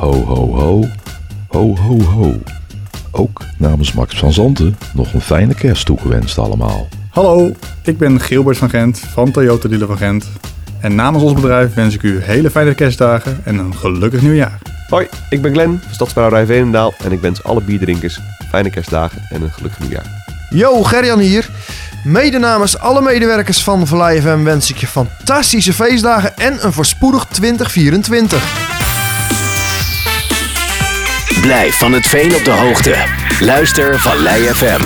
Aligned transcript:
Ho 0.00 0.12
ho 0.12 0.54
ho, 0.54 0.88
ho 1.48 1.76
ho 1.76 2.02
ho. 2.02 2.42
Ook 3.10 3.42
namens 3.58 3.92
Max 3.92 4.18
van 4.18 4.32
Zanten 4.32 4.76
nog 4.94 5.12
een 5.12 5.20
fijne 5.20 5.54
kerst 5.54 5.86
toegewenst 5.86 6.38
allemaal. 6.38 6.88
Hallo, 7.10 7.52
ik 7.82 7.98
ben 7.98 8.20
Gilbert 8.20 8.58
van 8.58 8.70
Gent 8.70 8.98
van 8.98 9.30
Toyota 9.30 9.68
Dealer 9.68 9.86
van 9.86 9.96
Gent. 9.96 10.28
En 10.80 10.94
namens 10.94 11.24
ons 11.24 11.32
bedrijf 11.32 11.74
wens 11.74 11.94
ik 11.94 12.02
u 12.02 12.22
hele 12.22 12.50
fijne 12.50 12.74
kerstdagen 12.74 13.40
en 13.44 13.58
een 13.58 13.74
gelukkig 13.74 14.22
nieuwjaar. 14.22 14.58
Hoi, 14.88 15.08
ik 15.30 15.42
ben 15.42 15.52
Glenn 15.52 15.80
van 15.82 15.94
Stadsbrouwerij 15.94 16.46
Veenendaal 16.46 16.94
en 17.04 17.12
ik 17.12 17.20
wens 17.20 17.42
alle 17.42 17.60
bierdrinkers 17.60 18.20
fijne 18.50 18.70
kerstdagen 18.70 19.26
en 19.30 19.42
een 19.42 19.52
gelukkig 19.52 19.80
nieuwjaar. 19.80 20.24
Yo, 20.50 20.82
Gerjan 20.82 21.18
hier. 21.18 21.50
Mede 22.04 22.38
namens 22.38 22.78
alle 22.78 23.02
medewerkers 23.02 23.62
van 23.62 23.86
Vallei 23.86 24.20
FM 24.20 24.42
wens 24.42 24.70
ik 24.70 24.76
je 24.76 24.86
fantastische 24.86 25.72
feestdagen 25.72 26.36
en 26.36 26.64
een 26.66 26.72
voorspoedig 26.72 27.24
2024. 27.24 28.88
Blijf 31.40 31.78
van 31.78 31.92
het 31.92 32.06
veen 32.06 32.34
op 32.34 32.44
de 32.44 32.50
hoogte. 32.50 32.94
Luister 33.40 34.00
Vallei 34.00 34.42
FM. 34.42 34.80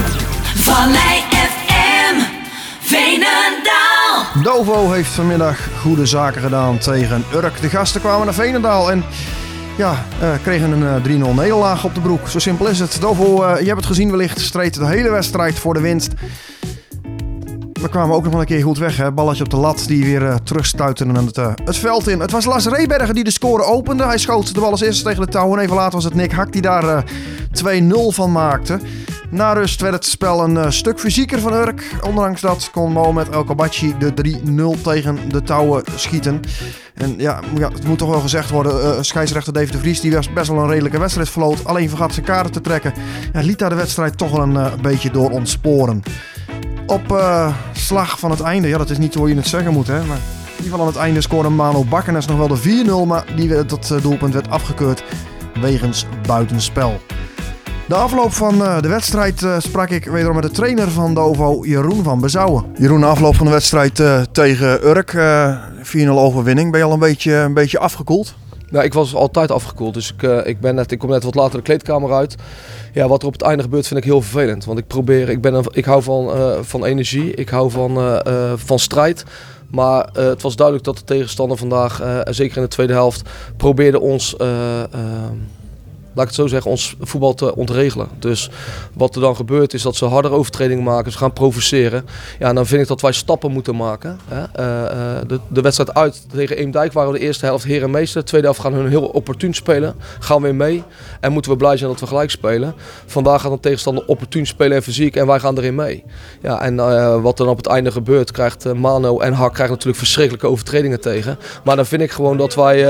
Vallei 0.55 1.21
FM, 1.31 2.21
Veenendaal. 2.81 4.43
Dovo 4.43 4.93
heeft 4.93 5.09
vanmiddag 5.09 5.59
goede 5.81 6.07
zaken 6.07 6.43
gedaan 6.43 6.79
tegen 6.79 7.25
Urk. 7.35 7.61
De 7.61 7.69
gasten 7.69 8.01
kwamen 8.01 8.25
naar 8.25 8.35
Veenendaal 8.35 8.91
en 8.91 9.05
ja, 9.77 10.07
eh, 10.21 10.29
kregen 10.43 10.71
een 10.71 10.87
eh, 10.87 11.03
3-0 11.03 11.35
nederlaag 11.35 11.85
op 11.85 11.95
de 11.95 12.01
broek. 12.01 12.29
Zo 12.29 12.39
simpel 12.39 12.67
is 12.67 12.79
het. 12.79 13.01
Dovo, 13.01 13.43
eh, 13.43 13.61
je 13.61 13.67
hebt 13.67 13.77
het 13.77 13.87
gezien 13.87 14.11
wellicht, 14.11 14.41
streed 14.41 14.75
de 14.75 14.87
hele 14.87 15.11
wedstrijd 15.11 15.59
voor 15.59 15.75
de 15.75 15.81
winst. 15.81 16.13
We 17.85 17.91
kwamen 17.91 18.17
ook 18.17 18.23
nog 18.23 18.33
wel 18.33 18.41
een 18.41 18.47
keer 18.47 18.63
goed 18.63 18.79
weg. 18.79 18.97
Hè? 18.97 19.13
Balletje 19.13 19.45
op 19.45 19.51
de 19.51 19.57
lat 19.57 19.85
die 19.87 20.05
weer 20.05 20.23
uh, 20.23 20.35
terugstuiten 20.35 21.15
het, 21.15 21.39
uh, 21.39 21.53
het 21.65 21.77
veld 21.77 22.09
in. 22.09 22.21
Het 22.21 22.31
was 22.31 22.45
Lars 22.45 22.67
Rebergen 22.67 23.15
die 23.15 23.25
de 23.25 23.31
score 23.31 23.63
opende. 23.63 24.05
Hij 24.05 24.19
schoot 24.19 24.55
de 24.55 24.61
bal 24.61 24.71
als 24.71 24.81
eerste 24.81 25.05
tegen 25.05 25.21
de 25.21 25.33
touw. 25.33 25.53
En 25.53 25.59
even 25.63 25.77
later 25.77 25.93
was 25.93 26.05
het 26.05 26.15
Nick 26.15 26.33
Hak 26.33 26.53
die 26.53 26.63
daar 26.63 26.85
uh, 26.85 27.83
2-0 27.83 27.95
van 28.09 28.33
maakte. 28.33 28.79
Na 29.31 29.53
rust 29.53 29.81
werd 29.81 29.95
het 29.95 30.05
spel 30.05 30.45
een 30.45 30.73
stuk 30.73 31.01
fysieker 31.01 31.41
van 31.41 31.53
Urk. 31.53 31.97
Ondanks 32.03 32.41
dat 32.41 32.71
kon 32.73 32.93
Mohamed 32.93 33.29
El 33.29 33.45
Kabachi 33.45 33.95
de 33.99 34.13
3-0 34.79 34.83
tegen 34.83 35.19
de 35.29 35.43
touwen 35.43 35.85
schieten. 35.97 36.41
En 36.95 37.15
ja, 37.19 37.41
het 37.73 37.87
moet 37.87 37.99
toch 37.99 38.11
wel 38.11 38.21
gezegd 38.21 38.51
worden. 38.51 39.05
scheidsrechter 39.05 39.53
David 39.53 39.73
de 39.73 39.79
Vries 39.79 40.01
die 40.01 40.13
was 40.13 40.33
best 40.33 40.49
wel 40.49 40.59
een 40.59 40.69
redelijke 40.69 40.99
wedstrijd 40.99 41.29
verloot. 41.29 41.65
Alleen 41.65 41.89
vergat 41.89 42.13
zijn 42.15 42.27
kaarten 42.27 42.53
te 42.53 42.61
trekken. 42.61 42.93
Liet 43.33 43.59
daar 43.59 43.71
de 43.71 43.75
wedstrijd 43.75 44.19
toch 44.19 44.31
wel 44.31 44.43
een 44.43 44.81
beetje 44.83 45.11
door 45.11 45.31
ontsporen 45.31 46.03
op 46.87 47.13
uh, 47.13 47.55
slag 47.73 48.19
van 48.19 48.31
het 48.31 48.41
einde. 48.41 48.69
Ja, 48.69 48.79
dat 48.79 48.91
is 48.91 48.99
niet 48.99 49.15
hoe 49.15 49.29
je 49.29 49.37
het 49.37 49.47
zeggen 49.47 49.73
moet, 49.73 49.87
hè. 49.87 50.05
Maar 50.05 50.17
in 50.17 50.65
ieder 50.65 50.71
geval 50.71 50.81
aan 50.81 50.87
het 50.87 50.97
einde 50.97 51.21
scoorde 51.21 51.49
Mano 51.49 51.85
Bakkenes 51.85 52.27
nog 52.27 52.39
wel 52.39 52.49
de 52.49 53.05
4-0. 53.05 53.07
Maar 53.07 53.25
die, 53.37 53.65
dat 53.65 53.95
doelpunt 54.03 54.35
werd 54.35 54.51
afgekeurd 54.51 55.05
wegens 55.61 56.07
buitenspel. 56.27 57.01
De 57.89 57.95
afloop 57.95 58.33
van 58.33 58.55
uh, 58.55 58.81
de 58.81 58.89
wedstrijd 58.89 59.47
sprak 59.59 59.91
ik 59.91 60.05
wederom 60.05 60.35
met 60.35 60.45
de 60.45 60.51
trainer 60.51 60.91
van 60.91 61.15
Dovo, 61.15 61.65
Jeroen 61.65 62.03
van 62.03 62.21
Bezouwen. 62.21 62.65
Jeroen, 62.79 63.01
de 63.01 63.07
afloop 63.07 63.35
van 63.35 63.47
de 63.47 63.53
wedstrijd 63.53 64.03
tegen 64.33 64.87
Urk, 64.87 65.13
4-0 65.97 66.09
overwinning. 66.09 66.71
Ben 66.71 66.81
je 66.81 66.87
al 66.87 66.93
een 66.93 66.99
beetje, 66.99 67.35
een 67.35 67.55
beetje 67.55 67.79
afgekoeld? 67.79 68.35
Nou, 68.75 68.87
ik 68.87 68.95
was 68.95 69.15
altijd 69.15 69.51
afgekoeld, 69.51 69.95
dus 69.95 70.13
ik, 70.13 70.23
uh, 70.23 70.47
ik, 70.47 70.61
ben 70.61 70.75
net, 70.75 70.93
ik 70.93 70.99
kom 70.99 71.11
net 71.11 71.25
wat 71.25 71.35
later 71.35 71.57
de 71.57 71.63
kleedkamer 71.63 72.13
uit. 72.13 72.35
Ja, 72.93 73.09
wat 73.09 73.21
er 73.21 73.27
op 73.27 73.33
het 73.33 73.43
einde 73.43 73.63
gebeurt 73.63 73.87
vind 73.87 74.01
ik 74.01 74.07
heel 74.07 74.23
vervelend. 74.23 74.65
Want 74.65 74.79
ik 74.79 74.87
probeer, 74.87 75.29
ik, 75.29 75.41
ben 75.41 75.65
ik 75.73 75.85
hou 75.85 76.03
van, 76.03 76.37
uh, 76.37 76.59
van 76.61 76.85
energie, 76.85 77.35
ik 77.35 77.49
hou 77.49 77.71
van, 77.71 77.99
uh, 77.99 78.53
van 78.57 78.79
strijd. 78.79 79.25
Maar 79.71 80.09
het 80.13 80.43
was 80.43 80.57
duidelijk 80.57 80.87
dat 80.87 80.99
de 80.99 81.05
tegenstander 81.05 81.57
vandaag, 81.57 82.23
zeker 82.25 82.57
in 82.57 82.63
de 82.63 82.69
tweede 82.69 82.93
helft, 82.93 83.29
probeerde 83.57 84.01
ons 84.01 84.37
laat 86.15 86.25
ik 86.25 86.31
het 86.31 86.35
zo 86.35 86.47
zeggen, 86.47 86.71
ons 86.71 86.97
voetbal 87.01 87.35
te 87.35 87.57
ontregelen. 87.57 88.09
Dus 88.19 88.51
wat 88.93 89.15
er 89.15 89.21
dan 89.21 89.37
gebeurt 89.37 89.75
is 89.75 89.83
dat 89.83 89.97
ze 89.97 90.05
harder 90.05 90.31
overtredingen 90.31 90.85
maken, 90.85 91.13
ze 91.13 91.19
gaan 91.19 91.33
provoceren. 91.33 92.07
Ja, 92.39 92.53
dan 92.53 92.67
vind 92.67 92.83
ik 92.83 92.89
dat 92.89 93.01
wij 93.01 93.13
stappen 93.13 93.51
moeten 93.51 93.77
maken. 93.77 94.19
Hè. 94.29 94.41
Uh, 94.43 95.21
de, 95.27 95.41
de, 95.49 95.61
wedstrijd 95.61 95.95
uit 95.95 96.27
tegen 96.33 96.57
Eemdijk 96.57 96.93
waren 96.93 97.13
we 97.13 97.19
de 97.19 97.25
eerste 97.25 97.45
helft 97.45 97.65
heer 97.65 97.83
en 97.83 97.91
meester. 97.91 98.21
De 98.21 98.27
tweede 98.27 98.47
helft 98.47 98.63
gaan 98.63 98.73
hun 98.73 98.89
heel 98.89 99.07
opportun 99.07 99.55
spelen, 99.55 99.95
gaan 100.19 100.43
weer 100.43 100.55
mee. 100.55 100.83
En 101.21 101.33
moeten 101.33 101.51
we 101.51 101.57
blij 101.57 101.77
zijn 101.77 101.91
dat 101.91 102.01
we 102.01 102.07
gelijk 102.07 102.31
spelen. 102.31 102.75
Vandaag 103.07 103.41
gaat 103.41 103.53
een 103.53 103.61
tegenstander 103.61 104.05
opportun 104.07 104.47
spelen 104.47 104.77
en 104.77 104.83
fysiek 104.83 105.17
en 105.17 105.27
wij 105.27 105.41
gaan 105.41 105.59
erin 105.59 105.75
mee. 105.75 106.05
Ja, 106.43 106.63
en 106.63 106.75
uh, 106.75 107.23
wat 107.23 107.37
dan 107.37 107.49
op 107.49 107.57
het 107.57 107.67
einde 107.67 107.93
gebeurt, 107.93 108.31
krijgt 108.31 108.75
Mano 108.75 109.19
en 109.19 109.33
Hak 109.33 109.53
krijgen 109.53 109.75
natuurlijk 109.75 109.99
verschrikkelijke 109.99 110.47
overtredingen 110.47 111.01
tegen. 111.01 111.39
Maar 111.65 111.77
dan 111.77 111.87
vind 111.87 112.03
ik 112.03 112.11
gewoon 112.11 112.37
dat 112.37 112.55
wij, 112.55 112.83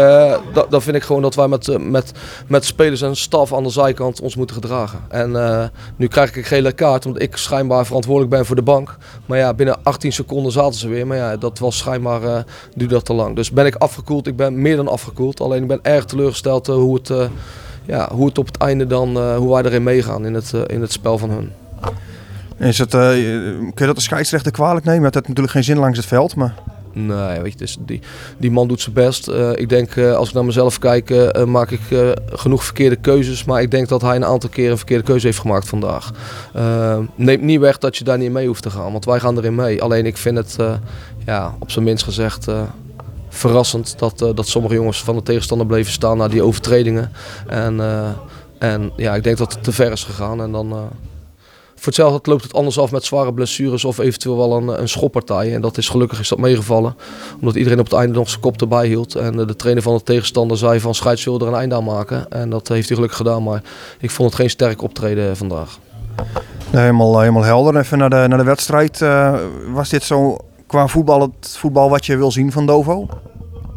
da, 0.52 0.66
dan 0.68 0.82
vind 0.82 0.96
ik 0.96 1.02
gewoon 1.02 1.22
dat 1.22 1.34
wij 1.34 1.48
met, 1.48 1.78
met, 1.80 2.12
met 2.46 2.64
spelers 2.64 3.02
en 3.02 3.13
staf 3.16 3.54
aan 3.54 3.62
de 3.62 3.68
zijkant 3.68 4.20
ons 4.20 4.36
moeten 4.36 4.56
gedragen. 4.56 4.98
En 5.08 5.30
uh, 5.30 5.64
nu 5.96 6.06
krijg 6.06 6.28
ik 6.28 6.36
een 6.36 6.44
gele 6.44 6.72
kaart 6.72 7.06
omdat 7.06 7.22
ik 7.22 7.36
schijnbaar 7.36 7.86
verantwoordelijk 7.86 8.34
ben 8.34 8.46
voor 8.46 8.56
de 8.56 8.62
bank. 8.62 8.96
Maar 9.26 9.38
ja, 9.38 9.54
binnen 9.54 9.76
18 9.82 10.12
seconden 10.12 10.52
zaten 10.52 10.78
ze 10.78 10.88
weer. 10.88 11.06
Maar 11.06 11.16
ja, 11.16 11.36
dat 11.36 11.58
was 11.58 11.78
schijnbaar 11.78 12.22
uh, 12.22 12.38
duurde 12.74 12.94
dat 12.94 13.04
te 13.04 13.12
lang. 13.12 13.36
Dus 13.36 13.50
ben 13.50 13.66
ik 13.66 13.74
afgekoeld. 13.74 14.26
Ik 14.26 14.36
ben 14.36 14.62
meer 14.62 14.76
dan 14.76 14.88
afgekoeld. 14.88 15.40
Alleen 15.40 15.62
ik 15.62 15.68
ben 15.68 15.78
erg 15.82 16.04
teleurgesteld 16.04 16.68
uh, 16.68 16.74
hoe, 16.74 16.94
het, 16.94 17.30
ja, 17.84 18.08
hoe 18.12 18.26
het 18.26 18.38
op 18.38 18.46
het 18.46 18.56
einde 18.56 18.86
dan, 18.86 19.34
hoe 19.36 19.52
wij 19.52 19.62
erin 19.62 19.82
meegaan 19.82 20.26
in 20.26 20.34
het, 20.34 20.52
in 20.66 20.80
het 20.80 20.92
spel 20.92 21.18
van 21.18 21.30
hun. 21.30 21.52
Is 22.58 22.78
het, 22.78 22.90
kun 22.90 23.72
je 23.74 23.86
dat 23.86 23.96
de 23.96 24.02
scheidsrechter 24.02 24.52
kwalijk 24.52 24.84
nemen? 24.84 25.04
Het 25.04 25.14
heeft 25.14 25.28
natuurlijk 25.28 25.54
geen 25.54 25.64
zin 25.64 25.78
langs 25.78 25.98
het 25.98 26.06
veld, 26.06 26.36
maar... 26.36 26.73
Nee, 26.94 27.40
weet 27.40 27.52
je, 27.52 27.58
dus 27.58 27.78
die, 28.38 28.50
man 28.50 28.68
doet 28.68 28.80
zijn 28.80 28.94
best. 28.94 29.28
Uh, 29.28 29.50
ik 29.54 29.68
denk, 29.68 29.94
uh, 29.94 30.14
als 30.14 30.28
ik 30.28 30.34
naar 30.34 30.44
mezelf 30.44 30.78
kijk, 30.78 31.10
uh, 31.10 31.44
maak 31.44 31.70
ik 31.70 31.80
genoeg 32.26 32.64
verkeerde 32.64 32.96
keuzes. 32.96 33.44
Maar 33.44 33.62
ik 33.62 33.70
denk 33.70 33.88
dat 33.88 34.02
hij 34.02 34.16
een 34.16 34.24
aantal 34.24 34.50
keren 34.50 34.70
een 34.70 34.76
verkeerde 34.76 35.04
keuze 35.04 35.26
heeft 35.26 35.38
gemaakt 35.38 35.68
vandaag. 35.68 36.10
neemt 37.14 37.42
niet 37.42 37.60
weg 37.60 37.78
dat 37.78 37.96
je 37.96 38.04
daar 38.04 38.18
niet 38.18 38.32
mee 38.32 38.46
hoeft 38.46 38.62
te 38.62 38.70
gaan, 38.70 38.92
want 38.92 39.04
wij 39.04 39.20
gaan 39.20 39.38
erin 39.38 39.54
mee. 39.54 39.82
Alleen 39.82 40.06
ik 40.06 40.16
vind 40.16 40.36
het, 40.36 40.56
ja, 41.24 41.54
op 41.58 41.70
zijn 41.70 41.84
minst 41.84 42.04
gezegd, 42.04 42.46
verrassend 43.28 43.98
dat, 43.98 44.18
dat 44.18 44.46
sommige 44.46 44.74
jongens 44.74 45.02
van 45.02 45.16
de 45.16 45.22
tegenstander 45.22 45.66
bleven 45.66 45.92
staan 45.92 46.16
na 46.16 46.28
die 46.28 46.42
overtredingen. 46.42 47.12
En, 47.46 47.80
en 48.58 48.92
ja, 48.96 49.14
ik 49.14 49.22
denk 49.22 49.38
dat 49.38 49.52
het 49.52 49.64
te 49.64 49.72
ver 49.72 49.92
is 49.92 50.04
gegaan. 50.04 50.40
En 50.40 50.52
dan 50.52 50.90
voor 51.74 51.92
hetzelfde 51.92 52.30
loopt 52.30 52.42
het 52.42 52.54
anders 52.54 52.78
af 52.78 52.90
met 52.90 53.04
zware 53.04 53.34
blessures 53.34 53.84
of 53.84 53.98
eventueel 53.98 54.36
wel 54.36 54.56
een, 54.56 54.80
een 54.80 54.88
schoppartij. 54.88 55.54
En 55.54 55.60
dat 55.60 55.78
is 55.78 55.88
gelukkig 55.88 56.20
is 56.20 56.28
dat 56.28 56.38
meegevallen. 56.38 56.96
Omdat 57.40 57.54
iedereen 57.54 57.78
op 57.78 57.84
het 57.84 57.94
einde 57.94 58.14
nog 58.14 58.28
zijn 58.28 58.40
kop 58.40 58.60
erbij 58.60 58.86
hield. 58.86 59.14
En 59.14 59.36
de, 59.36 59.44
de 59.44 59.56
trainer 59.56 59.82
van 59.82 59.94
de 59.94 60.02
tegenstander 60.02 60.56
zei 60.56 60.80
van 60.80 60.94
scheids 60.94 61.24
wil 61.24 61.40
er 61.40 61.46
een 61.46 61.54
einde 61.54 61.74
aan 61.74 61.84
maken. 61.84 62.30
En 62.30 62.50
dat 62.50 62.68
heeft 62.68 62.86
hij 62.86 62.94
gelukkig 62.96 63.18
gedaan. 63.18 63.42
Maar 63.42 63.62
ik 64.00 64.10
vond 64.10 64.30
het 64.30 64.40
geen 64.40 64.50
sterk 64.50 64.82
optreden 64.82 65.36
vandaag. 65.36 65.78
Helemaal, 66.70 67.20
helemaal 67.20 67.42
helder. 67.42 67.76
Even 67.76 67.98
naar 67.98 68.10
de, 68.10 68.24
naar 68.28 68.38
de 68.38 68.44
wedstrijd. 68.44 69.00
Uh, 69.00 69.34
was 69.72 69.88
dit 69.88 70.02
zo 70.02 70.36
qua 70.66 70.86
voetbal 70.86 71.20
het 71.20 71.56
voetbal 71.56 71.90
wat 71.90 72.06
je 72.06 72.16
wil 72.16 72.30
zien 72.30 72.52
van 72.52 72.66
Dovo? 72.66 73.08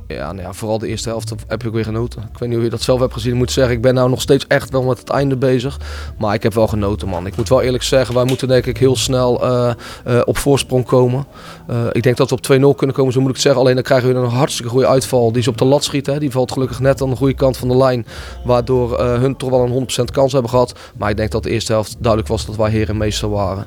Ja, 0.07 0.31
nou 0.31 0.47
ja, 0.47 0.53
vooral 0.53 0.79
de 0.79 0.87
eerste 0.87 1.09
helft 1.09 1.33
heb 1.47 1.63
ik 1.63 1.71
weer 1.71 1.83
genoten. 1.83 2.21
Ik 2.21 2.37
weet 2.37 2.49
niet 2.49 2.57
hoe 2.57 2.63
je 2.63 2.71
dat 2.71 2.81
zelf 2.81 2.99
hebt 2.99 3.13
gezien. 3.13 3.31
Ik 3.31 3.37
moet 3.37 3.51
zeggen, 3.51 3.73
ik 3.75 3.81
ben 3.81 3.93
nou 3.93 4.09
nog 4.09 4.21
steeds 4.21 4.47
echt 4.47 4.69
wel 4.69 4.83
met 4.83 4.99
het 4.99 5.09
einde 5.09 5.35
bezig. 5.35 5.79
Maar 6.17 6.33
ik 6.33 6.43
heb 6.43 6.53
wel 6.53 6.67
genoten, 6.67 7.07
man. 7.07 7.25
Ik 7.25 7.37
moet 7.37 7.49
wel 7.49 7.61
eerlijk 7.61 7.83
zeggen, 7.83 8.15
wij 8.15 8.23
moeten 8.23 8.47
denk 8.47 8.65
ik 8.65 8.77
heel 8.77 8.95
snel 8.95 9.45
uh, 9.45 9.71
uh, 10.07 10.21
op 10.25 10.37
voorsprong 10.37 10.85
komen. 10.85 11.25
Uh, 11.69 11.77
ik 11.91 12.03
denk 12.03 12.17
dat 12.17 12.29
we 12.29 12.35
op 12.35 12.73
2-0 12.73 12.77
kunnen 12.77 12.95
komen, 12.95 13.13
zo 13.13 13.19
moet 13.19 13.29
ik 13.29 13.35
het 13.35 13.43
zeggen. 13.43 13.61
Alleen 13.61 13.75
dan 13.75 13.83
krijgen 13.83 14.09
we 14.09 14.15
een 14.15 14.29
hartstikke 14.29 14.71
goede 14.71 14.87
uitval. 14.87 15.31
Die 15.31 15.41
is 15.41 15.47
op 15.47 15.57
de 15.57 15.65
lat 15.65 15.83
schiet. 15.83 16.05
Hè. 16.05 16.19
Die 16.19 16.31
valt 16.31 16.51
gelukkig 16.51 16.79
net 16.79 17.01
aan 17.01 17.09
de 17.09 17.15
goede 17.15 17.33
kant 17.33 17.57
van 17.57 17.67
de 17.67 17.77
lijn. 17.77 18.05
Waardoor 18.43 18.99
hun 19.01 19.35
toch 19.35 19.49
wel 19.49 19.63
een 19.63 19.87
100% 20.01 20.03
kans 20.11 20.31
hebben 20.31 20.51
gehad. 20.51 20.73
Maar 20.97 21.09
ik 21.09 21.17
denk 21.17 21.31
dat 21.31 21.43
de 21.43 21.49
eerste 21.49 21.71
helft 21.71 21.95
duidelijk 21.99 22.31
was 22.31 22.45
dat 22.45 22.55
wij 22.55 22.71
heer 22.71 22.89
en 22.89 22.97
meester 22.97 23.29
waren. 23.29 23.65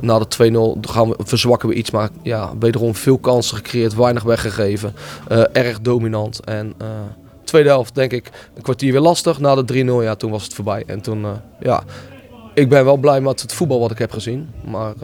Na 0.00 0.18
de 0.18 0.76
2-0 0.78 0.90
gaan 0.90 1.08
we, 1.08 1.16
verzwakken 1.18 1.68
we 1.68 1.74
iets. 1.74 1.90
Maar 1.90 2.08
ja, 2.22 2.52
wederom 2.58 2.94
veel 2.94 3.18
kansen 3.18 3.56
gecreëerd, 3.56 3.94
weinig 3.94 4.22
weggegeven. 4.22 4.94
Uh, 5.32 5.44
erg 5.52 5.80
dominant. 5.80 6.40
En 6.44 6.74
uh, 6.82 6.88
tweede 7.44 7.68
helft 7.68 7.94
denk 7.94 8.12
ik 8.12 8.30
een 8.54 8.62
kwartier 8.62 8.92
weer 8.92 9.00
lastig. 9.00 9.38
Na 9.38 9.54
de 9.54 9.84
3-0 9.84 9.86
ja, 10.04 10.14
toen 10.14 10.30
was 10.30 10.44
het 10.44 10.54
voorbij. 10.54 10.82
En 10.86 11.00
toen, 11.00 11.26
ja, 11.60 11.82
ik 12.54 12.68
ben 12.68 12.84
wel 12.84 12.96
blij 12.96 13.20
met 13.20 13.42
het 13.42 13.52
voetbal 13.52 13.80
wat 13.80 13.90
ik 13.90 13.98
heb 13.98 14.12
gezien. 14.12 14.48
Maar 14.64 14.94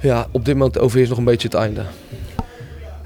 ja, 0.00 0.26
op 0.30 0.44
dit 0.44 0.54
moment 0.54 0.78
overheerst 0.78 1.10
nog 1.10 1.18
een 1.18 1.24
beetje 1.24 1.48
het 1.48 1.56
einde. 1.56 1.82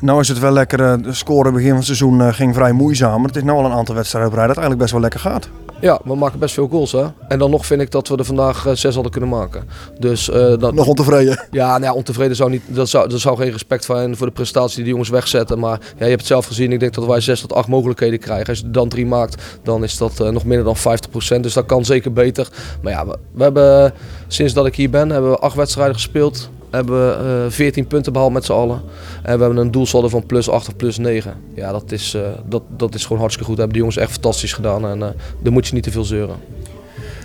Nou 0.02 0.20
is 0.20 0.28
het 0.28 0.38
wel 0.38 0.52
lekker, 0.52 1.02
de 1.02 1.12
score 1.12 1.52
begin 1.52 1.68
van 1.68 1.76
het 1.76 1.84
seizoen 1.84 2.34
ging 2.34 2.54
vrij 2.54 2.72
moeizaam. 2.72 3.16
Maar 3.16 3.28
het 3.28 3.36
is 3.36 3.42
nu 3.42 3.50
al 3.50 3.64
een 3.64 3.72
aantal 3.72 3.94
wedstrijden 3.94 4.30
op 4.30 4.36
rij 4.36 4.46
dat 4.46 4.56
eigenlijk 4.56 4.80
best 4.80 4.92
wel 4.92 5.00
lekker 5.00 5.20
gaat. 5.20 5.48
Ja, 5.80 6.00
we 6.04 6.14
maken 6.14 6.38
best 6.38 6.54
veel 6.54 6.68
goals 6.68 6.92
hè. 6.92 7.06
En 7.28 7.38
dan 7.38 7.50
nog 7.50 7.66
vind 7.66 7.80
ik 7.80 7.90
dat 7.90 8.08
we 8.08 8.16
er 8.16 8.24
vandaag 8.24 8.66
uh, 8.66 8.72
zes 8.74 8.94
hadden 8.94 9.12
kunnen 9.12 9.30
maken. 9.30 9.68
Dus, 9.98 10.28
uh, 10.28 10.34
dat... 10.34 10.74
Nog 10.74 10.86
ontevreden? 10.86 11.46
Ja, 11.50 11.66
nou 11.66 11.82
ja, 11.82 11.92
ontevreden 11.92 12.36
zou 12.36 12.50
niet, 12.50 12.62
dat 12.66 12.88
zou, 12.88 13.08
dat 13.08 13.20
zou 13.20 13.36
geen 13.36 13.50
respect 13.50 13.84
zijn 13.84 14.16
voor 14.16 14.26
de 14.26 14.32
prestatie 14.32 14.74
die 14.74 14.84
de 14.84 14.90
jongens 14.90 15.08
wegzetten. 15.08 15.58
Maar 15.58 15.80
ja, 15.80 16.04
je 16.04 16.04
hebt 16.04 16.18
het 16.18 16.26
zelf 16.26 16.46
gezien, 16.46 16.72
ik 16.72 16.80
denk 16.80 16.94
dat 16.94 17.06
wij 17.06 17.20
zes 17.20 17.40
tot 17.40 17.52
acht 17.52 17.68
mogelijkheden 17.68 18.18
krijgen. 18.18 18.46
Als 18.46 18.58
je 18.58 18.64
er 18.64 18.72
dan 18.72 18.88
drie 18.88 19.06
maakt, 19.06 19.42
dan 19.62 19.82
is 19.82 19.96
dat 19.96 20.20
uh, 20.20 20.28
nog 20.28 20.44
minder 20.44 20.64
dan 20.64 20.98
50%. 21.36 21.40
Dus 21.40 21.52
dat 21.52 21.66
kan 21.66 21.84
zeker 21.84 22.12
beter. 22.12 22.48
Maar 22.82 22.92
ja, 22.92 23.06
we, 23.06 23.18
we 23.32 23.42
hebben 23.42 23.92
sinds 24.26 24.52
dat 24.52 24.66
ik 24.66 24.74
hier 24.74 24.90
ben, 24.90 25.10
hebben 25.10 25.30
we 25.30 25.38
acht 25.38 25.56
wedstrijden 25.56 25.94
gespeeld 25.94 26.50
hebben 26.72 27.08
we 27.08 27.44
eh, 27.44 27.50
14 27.50 27.86
punten 27.86 28.12
behaald 28.12 28.32
met 28.32 28.44
z'n 28.44 28.52
allen. 28.52 28.82
En 29.22 29.38
we 29.38 29.44
hebben 29.44 29.56
een 29.56 29.70
doelsaldo 29.70 30.08
van 30.08 30.26
plus 30.26 30.48
8 30.48 30.68
of 30.68 30.76
plus 30.76 30.98
9. 30.98 31.34
Ja, 31.54 31.72
dat 31.72 31.92
is, 31.92 32.14
eh, 32.14 32.22
dat, 32.48 32.62
dat 32.76 32.94
is 32.94 33.02
gewoon 33.02 33.18
hartstikke 33.18 33.48
goed. 33.50 33.56
Dat 33.56 33.66
hebben 33.66 33.72
die 33.72 33.82
jongens 33.82 33.96
echt 33.96 34.12
fantastisch 34.12 34.52
gedaan. 34.52 34.86
En 34.86 35.02
eh 35.02 35.08
daar 35.42 35.52
moet 35.52 35.66
je 35.66 35.74
niet 35.74 35.82
te 35.82 35.90
veel 35.90 36.04
zeuren. 36.04 36.36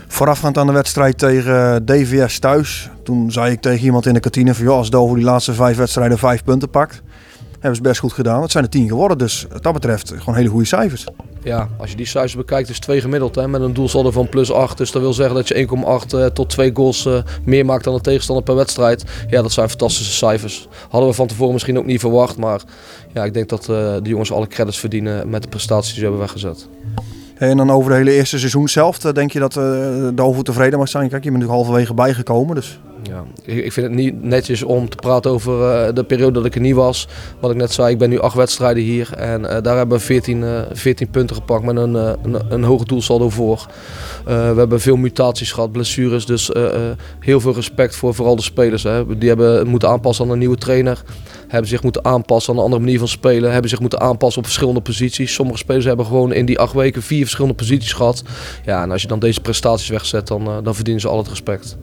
Voorafgaand 0.08 0.58
aan 0.58 0.68
de 0.68 0.74
wedstrijd 0.74 1.18
tegen 1.18 1.86
DVS 1.86 2.40
thuis. 2.40 2.90
Toen 3.04 3.32
zei 3.32 3.52
ik 3.52 3.62
tegen 3.62 3.86
iemand 3.86 4.06
in 4.06 4.14
de 4.14 4.20
kantine 4.20 4.54
van... 4.54 4.68
Als 4.68 4.90
Dover 4.90 5.16
die 5.16 5.26
laatste 5.26 5.54
vijf 5.54 5.78
wedstrijden 5.78 6.18
vijf 6.18 6.44
punten 6.44 6.70
pakt... 6.70 7.02
hebben 7.52 7.76
ze 7.76 7.82
best 7.82 8.00
goed 8.00 8.14
gedaan. 8.14 8.42
Het 8.42 8.52
zijn 8.52 8.64
er 8.64 8.70
tien 8.70 8.88
geworden. 8.88 9.18
Dus 9.18 9.46
wat 9.52 9.64
dat 9.64 9.74
betreft 9.74 10.14
gewoon 10.18 10.36
hele 10.36 10.50
goede 10.50 10.66
cijfers. 10.66 11.06
Ja, 11.44 11.70
als 11.78 11.90
je 11.90 11.96
die 11.96 12.06
cijfers 12.06 12.36
bekijkt, 12.36 12.70
is 12.70 12.80
2 12.80 13.02
gemiddeld. 13.02 13.36
Hè, 13.36 13.48
met 13.48 13.62
een 13.62 13.74
doelsaldo 13.74 14.12
van 14.12 14.30
plus 14.30 14.52
8. 14.52 14.78
Dus 14.78 14.92
dat 14.92 15.02
wil 15.02 15.14
zeggen 15.14 15.36
dat 15.36 15.48
je 15.48 15.68
1,8 15.68 16.14
eh, 16.14 16.26
tot 16.26 16.50
2 16.50 16.72
goals 16.74 17.06
eh, 17.06 17.18
meer 17.44 17.66
maakt 17.66 17.84
dan 17.84 17.96
de 17.96 18.02
tegenstander 18.02 18.44
per 18.44 18.56
wedstrijd. 18.56 19.04
Ja, 19.30 19.42
dat 19.42 19.52
zijn 19.52 19.70
fantastische 19.70 20.14
cijfers. 20.14 20.68
Hadden 20.90 21.10
we 21.10 21.16
van 21.16 21.28
tevoren 21.28 21.54
misschien 21.54 21.78
ook 21.78 21.86
niet 21.86 22.00
verwacht. 22.00 22.38
Maar 22.38 22.62
ja, 23.14 23.24
ik 23.24 23.34
denk 23.34 23.50
dat 23.50 23.62
eh, 23.62 23.68
de 24.02 24.10
jongens 24.10 24.32
alle 24.32 24.48
credits 24.48 24.80
verdienen 24.80 25.30
met 25.30 25.44
de 25.44 25.50
prestaties 25.50 25.90
die 25.90 26.00
ze 26.00 26.02
hebben 26.02 26.20
weggezet. 26.20 26.68
En 27.38 27.58
dan 27.58 27.72
over 27.72 27.92
de 27.92 27.98
hele 27.98 28.12
eerste 28.12 28.38
seizoen 28.38 28.68
zelf. 28.68 28.98
Denk 28.98 29.32
je 29.32 29.40
dat 29.40 29.58
eh 29.58 30.08
Dover 30.14 30.44
tevreden 30.44 30.80
mag 30.80 30.90
zijn? 30.90 31.10
Kijk, 31.10 31.24
je 31.24 31.30
bent 31.32 31.42
natuurlijk 31.42 31.66
halverwege 31.66 31.94
bijgekomen. 31.94 32.56
Dus 32.56 32.80
Ja, 33.04 33.24
ik, 33.44 33.72
vind 33.72 33.88
het 33.88 33.96
niet 33.96 34.24
netjes 34.24 34.64
om 34.64 34.90
te 34.90 34.96
praten 34.96 35.32
over 35.32 35.72
eh, 35.72 35.94
de 35.94 36.04
periode 36.04 36.32
dat 36.32 36.46
ik 36.46 36.56
er 36.56 36.62
niet 36.62 36.76
was. 36.76 37.08
Wat 37.40 37.52
ik 37.52 37.58
net 37.58 37.72
zei, 37.72 37.92
ik 37.92 37.98
ben 37.98 38.10
nu 38.10 38.20
acht 38.20 38.36
wedstrijden 38.36 38.84
hier. 38.84 39.14
En 39.14 39.46
eh, 39.46 39.62
daar 39.62 39.78
hebben 39.78 39.98
we 39.98 40.04
14, 40.04 40.44
eh 40.44 40.62
14 40.72 41.10
punten 41.10 41.36
gepakt 41.36 41.64
met 41.64 41.76
een, 41.76 41.96
eh, 41.96 42.12
een, 42.24 42.38
een 42.50 42.64
hoog 42.64 42.84
doelsaldo 42.84 43.30
voor. 43.30 43.68
Eh, 44.28 44.52
we 44.52 44.60
hebben 44.60 44.82
veel 44.82 44.96
mutaties 44.96 45.52
gehad, 45.52 45.72
blessures. 45.72 46.26
Dus 46.26 46.52
eh, 46.52 46.90
eh, 46.90 46.98
heel 47.20 47.40
veel 47.40 47.54
respect 47.54 47.96
voor 47.96 48.16
vooral 48.16 48.36
de 48.36 48.42
spelers. 48.42 48.84
Hè. 48.84 49.18
Die 49.18 49.28
hebben 49.30 49.68
moeten 49.68 49.90
aanpassen 49.90 50.26
aan 50.26 50.32
een 50.32 50.40
nieuwe 50.40 50.58
trainer. 50.58 51.04
Hebben 51.48 51.70
zich 51.70 51.84
moeten 51.84 52.06
aanpassen 52.06 52.54
aan 52.54 52.60
een 52.60 52.66
andere 52.66 52.84
manier 52.84 53.00
van 53.00 53.08
spelen. 53.08 53.52
Hebben 53.52 53.70
zich 53.70 53.80
moeten 53.80 54.00
aanpassen 54.00 54.40
op 54.40 54.46
verschillende 54.46 54.82
posities. 54.82 55.34
Sommige 55.34 55.58
spelers 55.58 55.86
hebben 55.86 56.06
gewoon 56.06 56.34
in 56.34 56.46
die 56.46 56.60
acht 56.60 56.74
weken 56.74 57.02
vier 57.02 57.22
verschillende 57.22 57.56
posities 57.56 57.94
gehad. 57.94 58.24
Ja, 58.66 58.84
en 58.84 58.92
als 58.92 59.02
je 59.02 59.08
dan 59.08 59.20
deze 59.20 59.42
prestaties 59.42 59.90
wegzet, 59.90 60.28
dan, 60.28 60.48
eh, 60.48 60.58
dan 60.64 60.76
verdienen 60.76 61.02
ze 61.02 61.08
al 61.08 61.18
het 61.18 61.28
respect. 61.28 61.78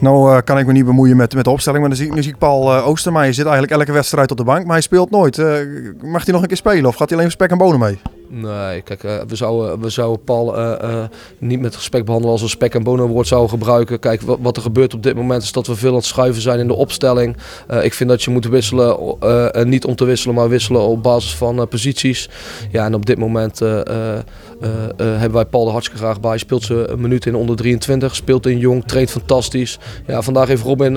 Nou 0.00 0.32
eh, 0.36 0.38
kan 0.44 0.58
ik 0.58 0.66
me 0.66 0.72
niet 0.72 0.84
bemoeien 0.84 1.16
met, 1.16 1.34
met 1.34 1.44
de 1.44 1.50
opstelling. 1.50 1.80
Maar 1.80 1.90
dan 1.90 1.98
zie, 1.98 2.08
ik- 2.08 2.14
nu 2.14 2.20
ik 2.22 2.38
Paul 2.38 2.72
eh 2.76 2.86
Oostermeijer 2.86 3.34
zit 3.34 3.44
eigenlijk 3.46 3.74
elke 3.78 3.92
wedstrijd 3.92 4.30
op 4.30 4.36
de 4.36 4.44
bank. 4.44 4.62
Maar 4.64 4.72
hij 4.72 4.80
speelt 4.80 5.10
nooit. 5.10 5.38
Eh, 5.38 5.46
mag 6.02 6.24
hij 6.24 6.32
nog 6.32 6.42
een 6.42 6.48
keer 6.48 6.56
spelen? 6.56 6.86
Of 6.86 6.94
gaat 6.96 7.08
hij 7.08 7.18
alleen 7.18 7.30
spek 7.30 7.50
en 7.50 7.58
bonen 7.58 7.78
mee? 7.80 7.98
Nee, 8.32 8.82
kijk, 8.82 9.04
eh, 9.04 9.16
we, 9.28 9.36
zouden, 9.36 9.80
we 9.80 9.88
zouden 9.88 10.24
Paul 10.24 10.56
eh, 10.56 10.82
eh, 10.82 11.04
niet 11.38 11.60
met 11.60 11.74
respect 11.74 12.04
behandelen 12.04 12.32
als 12.34 12.42
we 12.42 12.48
spek 12.48 12.74
en 12.74 12.82
bonen 12.82 13.06
woord 13.06 13.26
zouden 13.26 13.50
gebruiken. 13.50 13.98
Kijk, 13.98 14.20
wat, 14.22 14.56
er 14.56 14.62
gebeurt 14.62 14.94
op 14.94 15.02
dit 15.02 15.14
moment 15.14 15.42
is 15.42 15.52
dat 15.52 15.66
we 15.66 15.74
veel 15.74 15.90
aan 15.90 15.96
het 15.96 16.04
schuiven 16.04 16.42
zijn 16.42 16.58
in 16.58 16.66
de 16.66 16.74
opstelling. 16.74 17.36
Ik 17.82 17.94
vind 17.94 18.10
dat 18.10 18.22
je 18.22 18.30
moet 18.30 18.46
wisselen, 18.46 19.16
niet 19.68 19.84
om 19.84 19.96
te 19.96 20.04
wisselen, 20.04 20.34
maar 20.34 20.48
wisselen 20.48 20.80
op 20.80 21.02
basis 21.02 21.34
van 21.34 21.68
posities. 21.68 22.28
Ja, 22.70 22.84
en 22.84 22.94
op 22.94 23.06
dit 23.06 23.18
moment 23.18 23.58
hebben 23.58 25.32
wij 25.32 25.44
Paul 25.44 25.66
er 25.66 25.72
hartstikke 25.72 26.02
graag 26.02 26.20
bij. 26.20 26.38
Speelt 26.38 26.62
ze 26.62 26.88
een 26.88 27.00
minuut 27.00 27.26
in 27.26 27.34
onder 27.34 27.56
23, 27.56 28.16
speelt 28.16 28.46
in 28.46 28.58
jong, 28.58 28.84
traint 28.84 29.10
fantastisch. 29.10 29.78
Ja, 30.06 30.22
vandaag 30.22 30.48
heeft 30.48 30.62
Robin 30.62 30.96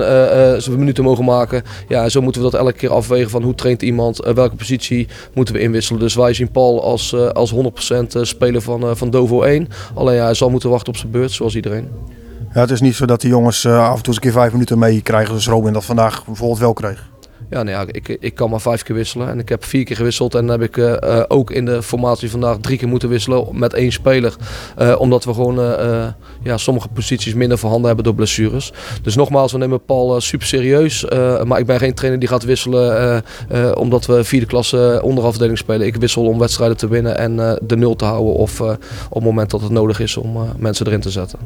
zijn 0.58 0.78
minuten 0.78 1.04
mogen 1.04 1.24
maken. 1.24 1.62
Ja, 1.88 2.08
zo 2.08 2.20
moeten 2.20 2.42
we 2.42 2.50
dat 2.50 2.60
elke 2.60 2.72
keer 2.72 2.92
afwegen 2.92 3.30
van 3.30 3.42
hoe 3.42 3.54
traint 3.54 3.82
iemand, 3.82 4.16
welke 4.34 4.56
positie 4.56 5.08
moeten 5.34 5.54
we 5.54 5.60
inwisselen. 5.60 6.00
Dus 6.00 6.14
wij 6.14 6.34
zien 6.34 6.50
Paul 6.50 6.82
als, 6.82 7.14
als 7.32 7.50
100% 7.50 8.16
speler 8.20 8.62
van, 8.62 8.82
eh, 8.82 8.90
van 8.94 9.10
Dovo 9.10 9.42
1. 9.42 9.68
Alleen 9.94 10.14
ja, 10.14 10.24
hij 10.24 10.34
zal 10.34 10.50
moeten 10.50 10.70
wachten 10.70 10.88
op 10.88 10.98
zijn 10.98 11.12
beurt, 11.12 11.32
zoals 11.32 11.54
iedereen. 11.54 11.88
Ja, 12.54 12.60
het 12.60 12.70
is 12.70 12.80
niet 12.80 12.94
zo 12.94 13.06
dat 13.06 13.20
die 13.20 13.30
jongens 13.30 13.64
eh, 13.64 13.88
af 13.88 13.96
en 13.96 14.02
toe 14.02 14.06
eens 14.06 14.16
een 14.16 14.22
keer 14.22 14.32
vijf 14.32 14.52
minuten 14.52 14.78
meekrijgen. 14.78 15.28
Zoals 15.28 15.46
Robin 15.46 15.72
dat 15.72 15.84
vandaag 15.84 16.24
bijvoorbeeld 16.26 16.58
wel 16.58 16.72
kreeg. 16.72 17.12
Ja, 17.54 17.62
ja 17.66 17.84
ik, 17.86 18.08
ik 18.20 18.34
kan 18.34 18.50
maar 18.50 18.60
vijf 18.60 18.82
keer 18.82 18.94
wisselen. 18.94 19.28
En 19.28 19.38
ik 19.38 19.48
heb 19.48 19.64
vier 19.64 19.84
keer 19.84 19.96
gewisseld. 19.96 20.34
En 20.34 20.46
dan 20.46 20.60
heb 20.60 20.68
ik 20.68 20.76
eh, 20.76 21.18
eh, 21.18 21.24
ook 21.28 21.50
in 21.50 21.64
de 21.64 21.82
formatie 21.82 22.30
vandaag 22.30 22.56
drie 22.60 22.78
keer 22.78 22.88
moeten 22.88 23.08
wisselen 23.08 23.46
met 23.52 23.74
één 23.74 23.92
speler. 23.92 24.36
Eh, 24.76 24.94
omdat 24.98 25.24
we 25.24 25.34
gewoon 25.34 25.52
ja, 26.42 26.56
sommige 26.56 26.88
posities 26.88 27.34
minder 27.34 27.58
voorhanden 27.58 27.86
hebben 27.86 28.04
door 28.04 28.14
blessures. 28.14 28.72
Dus 29.02 29.16
nogmaals, 29.16 29.52
we 29.52 29.58
nemen 29.58 29.84
Paul 29.84 30.20
super 30.20 30.46
serieus. 30.46 31.04
Maar 31.44 31.58
ik 31.58 31.66
ben 31.66 31.78
geen 31.78 31.94
trainer 31.94 32.20
die 32.20 32.28
gaat 32.28 32.44
wisselen 32.44 33.22
omdat 33.76 34.06
we 34.06 34.24
vierde 34.24 34.46
klasse 34.46 35.00
onderafdeling 35.02 35.58
spelen. 35.58 35.86
Ik 35.86 35.96
wissel 35.96 36.26
om 36.26 36.38
wedstrijden 36.38 36.76
te 36.76 36.88
winnen 36.88 37.18
en 37.18 37.58
de 37.62 37.76
nul 37.76 37.96
te 37.96 38.04
houden. 38.04 38.34
Of 38.34 38.60
op 38.60 38.78
het 39.10 39.22
moment 39.22 39.50
dat 39.50 39.60
het 39.60 39.70
nodig 39.70 40.00
is 40.00 40.16
om 40.16 40.38
mensen 40.58 40.86
erin 40.86 41.00
te 41.00 41.10
zetten. 41.10 41.38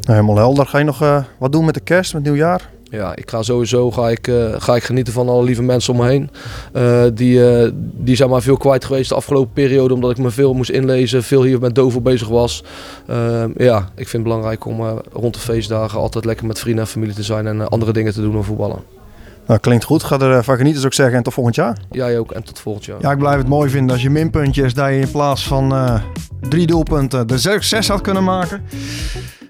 Nou, 0.00 0.20
helemaal 0.20 0.36
helder. 0.36 0.66
Ga 0.66 0.78
je 0.78 0.84
nog 0.84 1.24
wat 1.38 1.52
doen 1.52 1.64
met 1.64 1.74
de 1.74 1.80
kerst, 1.80 2.14
met 2.14 2.22
nieuwjaar? 2.22 2.70
Ja, 2.90 3.16
ik 3.16 3.30
ga 3.30 3.42
sowieso 3.42 3.90
ga 3.90 4.08
ik, 4.08 4.28
eh, 4.28 4.54
ga 4.58 4.76
ik 4.76 4.82
genieten 4.82 5.12
van 5.12 5.28
alle 5.28 5.44
lieve 5.44 5.62
mensen 5.62 5.92
om 5.92 6.00
me 6.00 6.06
heen. 6.06 6.30
Eh, 6.72 7.04
die, 7.14 7.48
eh, 7.48 7.70
die 7.74 8.16
zijn 8.16 8.30
maar 8.30 8.42
veel 8.42 8.56
kwijt 8.56 8.84
geweest 8.84 9.08
de 9.08 9.14
afgelopen 9.14 9.52
periode. 9.52 9.94
Omdat 9.94 10.10
ik 10.10 10.18
me 10.18 10.30
veel 10.30 10.54
moest 10.54 10.70
inlezen. 10.70 11.22
Veel 11.22 11.42
hier 11.42 11.60
met 11.60 11.74
Dovo 11.74 12.00
bezig 12.00 12.28
was. 12.28 12.64
Eh, 13.06 13.44
ja, 13.56 13.78
ik 13.78 14.08
vind 14.08 14.12
het 14.12 14.22
belangrijk 14.22 14.64
om 14.64 15.02
rond 15.12 15.34
de 15.34 15.40
feestdagen 15.40 15.98
altijd 15.98 16.24
lekker 16.24 16.46
met 16.46 16.58
vrienden 16.58 16.84
en 16.84 16.90
familie 16.90 17.14
te 17.14 17.22
zijn. 17.22 17.46
En 17.46 17.68
andere 17.68 17.92
dingen 17.92 18.12
te 18.12 18.20
doen 18.20 18.32
dan 18.32 18.44
voetballen. 18.44 18.78
Nou, 19.46 19.60
klinkt 19.60 19.84
goed. 19.84 20.02
Ga 20.02 20.18
er 20.18 20.44
van 20.44 20.56
genieten, 20.56 20.80
zou 20.80 20.92
ik 20.92 20.98
zeggen. 20.98 21.16
En 21.16 21.22
tot 21.22 21.34
volgend 21.34 21.54
jaar. 21.54 21.78
Jij 21.90 22.18
ook 22.18 22.32
en 22.32 22.44
tot 22.44 22.58
volgend 22.58 22.84
jaar. 22.84 23.00
Ja, 23.00 23.12
ik 23.12 23.18
blijf 23.18 23.36
het 23.36 23.48
mooi 23.48 23.70
vinden 23.70 23.92
als 23.92 24.02
je 24.02 24.10
minpuntjes 24.10 24.74
dat 24.74 24.88
je 24.88 24.98
in 24.98 25.10
plaats 25.10 25.46
van 25.46 25.74
drie 26.48 26.66
doelpunten 26.66 27.26
er 27.26 27.62
zes 27.62 27.88
had 27.88 28.00
kunnen 28.00 28.24
maken. 28.24 28.62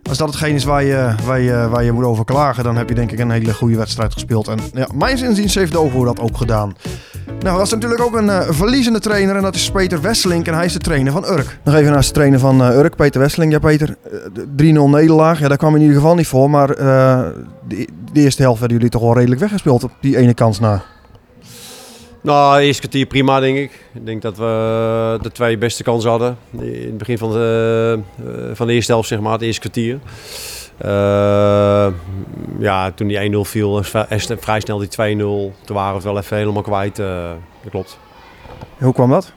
Als 0.09 0.19
dat 0.19 0.29
hetgeen 0.29 0.55
is 0.55 0.65
waar 0.65 0.83
je, 0.83 1.15
waar, 1.25 1.41
je, 1.41 1.69
waar 1.71 1.85
je 1.85 1.93
moet 1.93 2.05
over 2.05 2.25
klagen, 2.25 2.65
dan 2.65 2.77
heb 2.77 2.89
je 2.89 2.95
denk 2.95 3.13
ik 3.13 3.19
een 3.19 3.31
hele 3.31 3.55
goede 3.55 3.77
wedstrijd 3.77 4.13
gespeeld. 4.13 4.49
En 4.49 4.59
ja, 4.73 4.89
mijn 4.95 5.19
zinziens 5.19 5.55
heeft 5.55 5.73
Dovo 5.73 6.05
dat 6.05 6.21
ook 6.21 6.37
gedaan. 6.37 6.77
Nou, 7.41 7.57
dat 7.57 7.67
is 7.67 7.73
natuurlijk 7.73 8.01
ook 8.01 8.15
een 8.15 8.31
eh, 8.31 8.47
verliezende 8.51 9.01
trainer 9.01 9.37
en 9.37 9.43
dat 9.43 9.55
is 9.55 9.71
Peter 9.71 10.01
Wesseling 10.01 10.47
en 10.47 10.55
hij 10.55 10.65
is 10.65 10.73
de 10.73 10.79
trainer 10.79 11.13
van 11.13 11.25
Urk. 11.25 11.59
Nog 11.65 11.75
even 11.75 11.93
naast 11.93 12.09
de 12.09 12.15
trainer 12.15 12.39
van 12.39 12.63
eh, 12.63 12.77
Urk, 12.77 12.97
Peter 12.97 13.21
Wesseling. 13.21 13.53
Ja, 13.53 13.59
Peter, 13.59 13.97
eh, 14.05 14.19
de 14.33 14.75
3-0 14.75 14.91
nederlaag, 14.91 15.39
ja, 15.39 15.49
daar 15.49 15.57
kwam 15.57 15.75
in 15.75 15.81
ieder 15.81 15.97
geval 15.97 16.15
niet 16.15 16.27
voor, 16.27 16.51
maar 16.51 16.71
eh, 16.71 17.21
de, 17.69 17.89
de 18.13 18.21
eerste 18.21 18.43
helft 18.43 18.59
werden 18.59 18.77
jullie 18.77 18.93
toch 18.93 19.03
wel 19.03 19.15
redelijk 19.15 19.41
weggespeeld 19.41 19.85
op 19.85 19.93
die 20.01 20.17
ene 20.17 20.35
kans 20.35 20.61
na. 20.61 20.83
Nou, 22.21 22.59
de 22.59 22.65
eerste 22.65 22.81
kwartier 22.81 23.07
prima, 23.07 23.41
denk 23.41 23.59
ik. 23.59 23.85
Ik 23.95 24.07
denk 24.07 24.23
dat 24.23 24.37
we 24.37 25.19
de 25.23 25.33
twee 25.33 25.59
beste 25.59 25.83
kansen 25.83 26.11
hadden. 26.11 26.39
In 26.51 26.87
het 26.87 26.99
begin 26.99 27.19
van 27.19 27.33
de, 27.33 27.99
eh, 28.19 28.25
van 28.53 28.67
de 28.67 28.73
eerste 28.73 28.93
helft, 28.93 29.09
zeg 29.09 29.21
maar, 29.21 29.33
het 29.33 29.43
eerste 29.43 29.61
kwartier. 29.61 29.99
Eh, 30.77 31.87
ja, 32.59 32.91
toen 32.91 33.07
die 33.09 33.19
1-0 33.21 33.45
viel, 33.45 33.77
en 34.09 34.39
vrij 34.39 34.61
snel 34.61 34.79
die 34.79 34.89
2-0. 34.89 35.55
Toen 35.65 35.77
waren 35.77 35.91
we 35.91 35.97
het 35.97 36.05
wel 36.05 36.19
even 36.19 36.37
helemaal 36.37 36.63
kwijt. 36.63 36.99
eh, 36.99 37.31
dat 37.63 37.71
klopt. 37.71 37.99
Hoe 38.79 38.93
kwam 38.93 39.11
dat? 39.11 39.33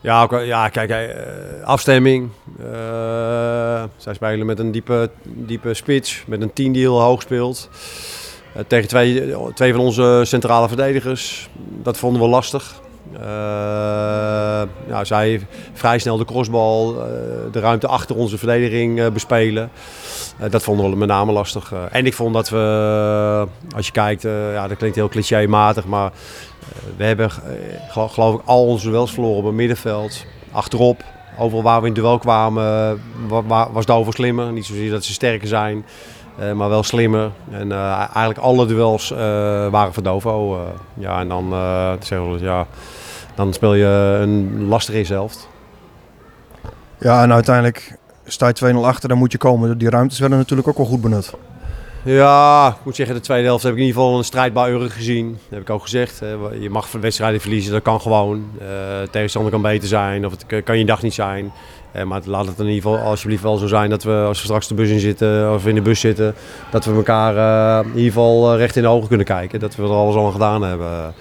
Ja, 0.00 0.28
ja 0.42 0.68
kijk, 0.68 0.90
eh, 0.90 1.64
afstemming. 1.64 2.28
Eh, 2.72 3.82
zij 3.96 4.14
spelen 4.14 4.46
met 4.46 4.58
een 4.58 4.70
diepe, 4.72 5.10
diepe 5.22 5.74
spits, 5.74 6.22
met 6.26 6.42
een 6.42 6.52
team 6.52 6.72
die 6.72 6.82
heel 6.82 7.00
hoog 7.00 7.22
speelt. 7.22 7.68
Eh, 8.54 8.62
tegen 8.66 8.88
twee, 8.88 9.34
twee 9.54 9.72
van 9.74 9.80
onze 9.80 10.20
centrale 10.24 10.68
verdedigers. 10.68 11.48
Dat 11.82 11.96
vonden 11.98 12.22
we 12.22 12.28
lastig. 12.28 12.80
Ja, 14.88 15.04
zij 15.04 15.46
vrij 15.72 15.98
snel 15.98 16.16
de 16.16 16.24
crossbal, 16.24 16.94
eh, 17.00 17.06
de 17.52 17.60
ruimte 17.60 17.86
achter 17.86 18.16
onze 18.16 18.38
verdediging 18.38 19.12
bespelen. 19.12 19.70
Dat 20.50 20.62
vonden 20.62 20.90
we 20.90 20.96
met 20.96 21.08
name 21.08 21.32
lastig. 21.32 21.72
En 21.90 22.06
ik 22.06 22.14
vond 22.14 22.34
dat 22.34 22.48
we, 22.48 23.46
als 23.76 23.86
je 23.86 23.92
kijkt, 23.92 24.22
ja, 24.52 24.68
dat 24.68 24.76
klinkt 24.76 24.96
heel 24.96 25.08
clichématig, 25.08 25.84
maar 25.86 26.10
we 26.96 27.04
hebben 27.04 27.26
eh, 27.26 27.32
gelo- 27.92 28.08
geloof 28.08 28.34
ik 28.34 28.40
al 28.44 28.66
onze 28.66 28.88
duels 28.90 29.12
verloren 29.12 29.38
op 29.38 29.44
het 29.44 29.54
middenveld. 29.54 30.24
Achterop, 30.52 31.04
overal 31.38 31.62
waar 31.62 31.80
we 31.80 31.86
in 31.86 31.92
duel 31.94 32.18
kwamen, 32.18 32.62
wa- 33.28 33.42
wa- 33.42 33.72
was 33.72 33.86
Dover 33.86 34.12
slimmer. 34.12 34.52
Niet 34.52 34.66
zozeer 34.66 34.90
dat 34.90 35.04
ze 35.04 35.12
sterker 35.12 35.48
zijn, 35.48 35.84
eh, 36.40 36.52
maar 36.52 36.68
wel 36.68 36.82
slimmer. 36.82 37.30
En 37.50 37.72
eh, 37.72 37.94
eigenlijk 37.98 38.38
alle 38.38 38.66
duels 38.66 39.10
eh, 39.10 39.18
waren 39.70 39.92
voor 39.92 40.02
Dovo. 40.02 40.58
ja, 40.94 41.20
en 41.20 41.28
dan, 41.28 41.54
zeggen 42.00 42.40
ja, 42.40 42.66
dan 43.34 43.52
speel 43.52 43.74
je 43.74 44.18
een 44.22 44.66
lastige 44.68 45.12
helft. 45.12 45.48
Ja, 46.98 47.22
en 47.22 47.32
uiteindelijk 47.32 47.98
sta 48.24 48.46
je 48.46 48.72
2-0 48.74 48.76
achter, 48.76 49.08
dan 49.08 49.18
moet 49.18 49.32
je 49.32 49.38
komen. 49.38 49.78
Die 49.78 49.90
ruimtes 49.90 50.18
werden 50.18 50.38
natuurlijk 50.38 50.68
ook 50.68 50.76
wel 50.76 50.86
goed 50.86 51.00
benut. 51.00 51.34
Ja, 52.04 52.68
ik 52.68 52.84
moet 52.84 52.96
zeggen, 52.96 53.14
de 53.14 53.20
tweede 53.20 53.46
helft 53.46 53.62
heb 53.62 53.72
ik 53.72 53.78
in 53.78 53.86
ieder 53.86 54.00
geval 54.00 54.18
een 54.18 54.24
strijdbaar 54.24 54.70
Urk 54.70 54.92
gezien. 54.92 55.30
Dat 55.30 55.40
heb 55.50 55.60
ik 55.60 55.70
ook 55.70 55.82
gezegd. 55.82 56.18
Je 56.60 56.70
mag 56.70 56.92
wedstrijden 56.92 57.40
verliezen, 57.40 57.72
dat 57.72 57.82
kan 57.82 58.00
gewoon. 58.00 58.50
Eh 58.58 58.66
tegenstander 59.10 59.52
kan 59.52 59.62
beter 59.62 59.88
zijn 59.88 60.26
of 60.26 60.32
het 60.32 60.64
kan 60.64 60.78
je 60.78 60.84
dag 60.84 61.02
niet 61.02 61.14
zijn. 61.14 61.52
Eh, 61.92 62.04
maar 62.04 62.20
laat 62.24 62.46
het 62.46 62.58
in 62.58 62.66
ieder 62.66 62.82
geval 62.82 62.98
alsjeblieft 62.98 63.42
wel 63.42 63.56
zo 63.56 63.66
zijn 63.66 63.90
dat 63.90 64.02
we 64.02 64.24
als 64.26 64.38
we 64.38 64.44
straks 64.44 64.68
de 64.68 64.74
bus 64.74 64.90
in 64.90 65.00
zitten 65.00 65.54
of 65.54 65.66
in 65.66 65.74
de 65.74 65.80
bus 65.80 66.00
zitten, 66.00 66.34
dat 66.70 66.84
we 66.84 66.94
elkaar 66.94 67.36
eh, 67.36 67.84
in 67.86 67.96
ieder 67.96 68.12
geval 68.12 68.56
recht 68.56 68.76
in 68.76 68.82
de 68.82 68.88
ogen 68.88 69.08
kunnen 69.08 69.26
kijken. 69.26 69.60
Dat 69.60 69.76
we 69.76 69.82
er 69.82 69.88
alles 69.88 70.14
al 70.14 70.26
aan 70.26 70.32
gedaan 70.32 70.62
hebben. 70.62 71.14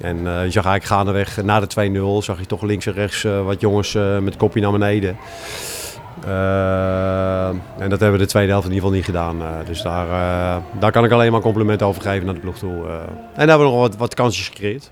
En 0.00 0.16
eh, 0.16 0.44
je 0.44 0.50
zag 0.50 0.64
eigenlijk 0.64 0.84
gaandeweg 0.84 1.42
na 1.42 1.60
de 1.60 2.20
2-0, 2.20 2.24
zag 2.24 2.38
je 2.38 2.46
toch 2.46 2.62
links 2.62 2.86
en 2.86 2.92
rechts 2.92 3.22
wat 3.22 3.60
jongens 3.60 3.98
met 4.20 4.36
kopje 4.36 4.60
naar 4.60 4.72
beneden. 4.72 5.16
Eh, 6.26 7.48
en 7.48 7.90
dat 7.90 8.00
hebben 8.00 8.12
we 8.12 8.24
de 8.24 8.26
tweede 8.26 8.50
helft 8.50 8.66
in 8.66 8.72
ieder 8.72 8.88
geval 8.88 9.00
niet 9.00 9.04
gedaan. 9.04 9.42
Eh, 9.42 9.66
dus 9.66 9.82
daar, 9.82 10.06
eh, 10.06 10.62
daar 10.80 10.92
kan 10.92 11.04
ik 11.04 11.10
alleen 11.10 11.32
maar 11.32 11.40
complimenten 11.40 11.86
over 11.86 12.02
geven 12.02 12.24
naar 12.24 12.34
de 12.34 12.40
ploeg 12.40 12.58
toe. 12.58 12.70
en 12.70 13.46
daar 13.46 13.48
hebben 13.48 13.58
we 13.58 13.72
nog 13.72 13.80
wat, 13.80 13.96
wat 13.96 14.14
kansjes 14.14 14.48
gecreëerd. 14.48 14.90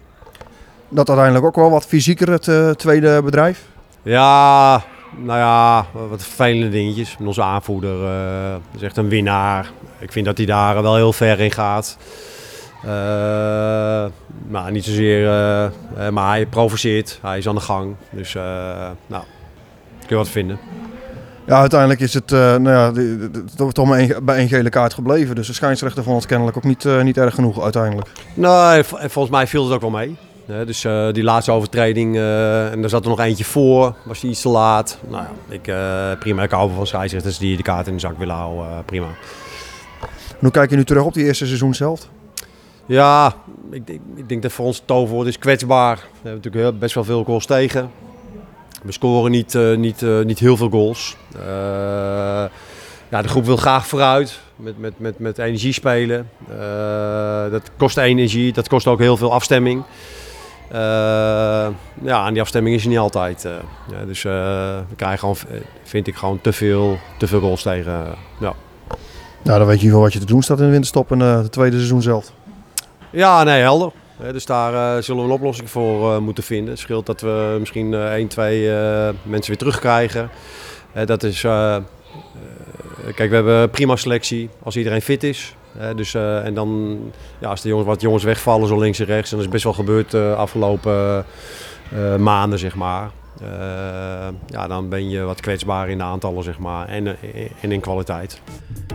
Dat 0.88 1.08
uiteindelijk 1.08 1.46
ook 1.46 1.56
wel 1.56 1.70
wat 1.70 1.86
fysieker, 1.86 2.30
het 2.30 2.78
tweede 2.78 3.22
bedrijf. 3.22 3.66
Ja, 4.02 4.82
nou 5.16 5.38
ja, 5.38 5.86
wat 6.08 6.22
vervelende 6.22 6.68
dingetjes. 6.68 7.16
Onze 7.20 7.42
aanvoerder 7.42 8.04
eh, 8.04 8.54
is 8.74 8.82
echt 8.82 8.96
een 8.96 9.08
winnaar. 9.08 9.70
Ik 9.98 10.12
vind 10.12 10.26
dat 10.26 10.36
hij 10.36 10.46
daar 10.46 10.82
wel 10.82 10.96
heel 10.96 11.12
ver 11.12 11.40
in 11.40 11.50
gaat. 11.50 11.96
Maar 14.48 14.70
niet 14.70 14.84
zozeer, 14.84 15.24
maar 16.10 16.28
hij 16.28 16.46
provoceert. 16.46 17.18
Hij 17.22 17.38
is 17.38 17.48
aan 17.48 17.54
de 17.54 17.60
gang. 17.60 17.94
Dus 18.10 18.34
nou, 19.06 19.24
kun 19.98 20.08
je 20.08 20.14
wat 20.14 20.28
vinden. 20.28 20.58
Ja, 21.50 21.60
uiteindelijk 21.60 22.00
is 22.00 22.14
het 22.14 22.32
eh, 22.32 22.56
nou 22.56 22.70
ja, 22.70 22.92
toch 23.72 23.86
maar 23.86 24.08
bij 24.22 24.36
één 24.36 24.48
gele 24.48 24.68
kaart 24.68 24.94
gebleven. 24.94 25.34
Dus 25.34 25.46
de 25.46 25.52
scheidsrechter 25.52 26.02
vond 26.02 26.16
het 26.16 26.26
kennelijk 26.26 26.56
ook 26.56 26.64
niet, 26.64 26.84
eh, 26.84 27.02
niet 27.02 27.16
erg 27.16 27.34
genoeg 27.34 27.62
uiteindelijk. 27.62 28.08
Nou, 28.34 28.84
vo- 28.84 28.96
en 28.96 29.10
volgens 29.10 29.34
mij 29.34 29.46
viel 29.46 29.64
het 29.64 29.72
ook 29.74 29.80
wel 29.80 29.90
mee. 29.90 30.16
Dus 30.66 30.84
eh, 30.84 31.12
die 31.12 31.22
laatste 31.22 31.52
overtreding, 31.52 32.16
en 32.16 32.80
daar 32.80 32.88
zat 32.88 33.02
er 33.02 33.08
nog 33.10 33.20
eentje 33.20 33.44
voor, 33.44 33.94
was 34.04 34.20
die 34.20 34.30
iets 34.30 34.40
te 34.40 34.48
laat. 34.48 34.98
Nou 35.08 35.24
ja, 35.24 35.54
ik, 35.54 36.18
prima, 36.18 36.42
ik 36.42 36.50
hou 36.50 36.70
van 36.76 36.86
scheidsrechters 36.86 37.38
die 37.38 37.56
de 37.56 37.62
kaart 37.62 37.86
in 37.86 37.92
de 37.92 38.00
zak 38.00 38.18
willen 38.18 38.34
houden, 38.34 38.84
prima. 38.84 39.06
En 40.28 40.36
hoe 40.40 40.50
kijk 40.50 40.70
je 40.70 40.76
nu 40.76 40.84
terug 40.84 41.04
op 41.04 41.14
die 41.14 41.24
eerste 41.24 41.46
seizoen 41.46 41.74
zelf? 41.74 42.08
Ja, 42.86 43.34
ik, 43.70 43.86
denk- 43.86 44.00
ik 44.14 44.28
denk 44.28 44.42
dat 44.42 44.52
voor 44.52 44.66
ons 44.66 44.76
het 44.76 44.86
toverwoord 44.86 45.26
is 45.26 45.38
kwetsbaar. 45.38 45.96
We 45.96 46.28
hebben 46.28 46.40
natuurlijk 46.42 46.78
best 46.78 46.94
wel 46.94 47.04
veel 47.04 47.24
goals 47.24 47.46
tegen. 47.46 47.90
We 48.82 48.92
scoren 48.92 49.30
niet, 49.30 49.54
eh, 49.54 49.76
niet, 49.76 50.02
eh, 50.02 50.20
niet 50.20 50.38
heel 50.38 50.56
veel 50.56 50.68
goals. 50.68 51.16
Eh, 51.34 52.44
ja, 53.08 53.22
de 53.22 53.28
groep 53.28 53.44
wil 53.44 53.56
graag 53.56 53.86
vooruit, 53.86 54.40
met, 54.56 54.78
met, 54.78 54.98
met, 54.98 55.18
met 55.18 55.38
energie 55.38 55.72
spelen. 55.72 56.30
Dat 57.50 57.70
kost 57.76 57.96
energie, 57.96 58.52
dat 58.52 58.68
kost 58.68 58.86
ook 58.86 58.98
heel 58.98 59.16
veel 59.16 59.32
afstemming. 59.32 59.82
Ja, 62.02 62.26
en 62.26 62.32
die 62.32 62.40
afstemming 62.40 62.76
is 62.76 62.82
er 62.82 62.88
niet 62.88 62.98
altijd. 62.98 63.42
ja, 63.90 64.04
dus 64.06 64.22
we 64.22 64.82
krijgen 64.96 65.18
gewoon, 65.18 65.36
vind 65.82 66.06
ik, 66.06 66.16
gewoon 66.16 66.40
te 66.40 66.52
veel, 66.52 66.98
te 67.18 67.26
veel 67.26 67.40
goals 67.40 67.62
tegen. 67.62 68.04
ja. 68.40 68.54
Nou, 69.42 69.58
dan 69.58 69.66
weet 69.66 69.80
je 69.80 69.90
wel 69.90 70.00
wat 70.00 70.12
je 70.12 70.18
te 70.18 70.26
doen 70.26 70.42
staat 70.42 70.58
in 70.58 70.64
de 70.64 70.70
winterstop 70.70 71.10
en 71.10 71.20
het 71.20 71.52
tweede 71.52 71.76
seizoen 71.76 72.02
zelf. 72.02 72.32
Ja, 73.10 73.42
nee, 73.42 73.60
helder. 73.60 73.92
Dus 74.32 74.46
daar 74.46 74.74
eh, 74.74 75.02
zullen 75.02 75.22
we 75.22 75.28
een 75.28 75.34
oplossing 75.34 75.70
voor 75.70 76.14
eh, 76.14 76.18
moeten 76.18 76.44
vinden. 76.44 76.70
Het 76.70 76.78
scheelt 76.78 77.06
dat 77.06 77.20
we 77.20 77.56
misschien 77.58 77.94
eh 77.94 78.12
1, 78.12 78.28
2 78.28 78.70
eh, 78.70 79.08
mensen 79.22 79.50
weer 79.50 79.58
terugkrijgen. 79.58 80.30
Dat 81.04 81.22
is, 81.22 81.40
kijk, 83.14 83.28
we 83.28 83.34
hebben 83.34 83.70
prima 83.70 83.96
selectie 83.96 84.48
als 84.62 84.76
iedereen 84.76 85.02
fit 85.02 85.22
is. 85.22 85.54
Dus, 85.96 86.14
en 86.14 86.54
dan, 86.54 86.98
ja, 87.38 87.48
als 87.48 87.62
de 87.62 87.68
jongens, 87.68 87.86
wat 87.88 88.00
jongens 88.00 88.24
wegvallen, 88.24 88.68
zo 88.68 88.78
links 88.78 88.98
en 88.98 89.06
rechts, 89.06 89.30
en 89.30 89.36
dat 89.36 89.46
is 89.46 89.52
best 89.52 89.64
wel 89.64 89.72
gebeurd 89.72 90.10
de 90.10 90.34
afgelopen 90.36 91.24
maanden, 92.18 92.58
zeg 92.58 92.74
maar. 92.74 93.10
Eh, 93.42 93.48
ja, 94.46 94.66
dan 94.66 94.88
ben 94.88 95.08
je 95.08 95.20
wat 95.20 95.40
kwetsbaar 95.40 95.88
in 95.88 95.98
de 95.98 96.04
aantallen, 96.04 96.42
zeg 96.42 96.58
maar, 96.58 96.88
en, 96.88 97.06
eh, 97.06 97.50
en 97.60 97.72
in 97.72 97.80
kwaliteit. 97.80 98.40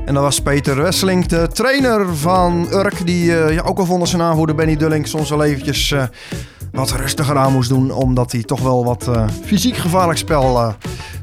En 0.05 0.13
dat 0.13 0.23
was 0.23 0.41
Peter 0.41 0.81
Wesseling, 0.81 1.25
de 1.25 1.47
trainer 1.47 2.15
van 2.15 2.67
Urk. 2.71 3.05
Die 3.05 3.37
eh, 3.37 3.53
ja, 3.53 3.61
ook 3.61 3.77
al 3.77 3.85
vonden 3.85 4.07
zijn 4.07 4.21
aanvoerder 4.21 4.55
Benny 4.55 4.75
Dulling 4.75 5.07
soms 5.07 5.29
wel 5.29 5.43
eventjes 5.43 5.95
wat 6.71 6.91
rustiger 6.91 7.37
aan 7.37 7.51
moest 7.51 7.69
doen. 7.69 7.91
Omdat 7.91 8.31
hij 8.31 8.43
toch 8.43 8.61
wel 8.61 8.85
wat 8.85 9.09
fysiek 9.45 9.75
gevaarlijk 9.75 10.19
spel 10.19 10.75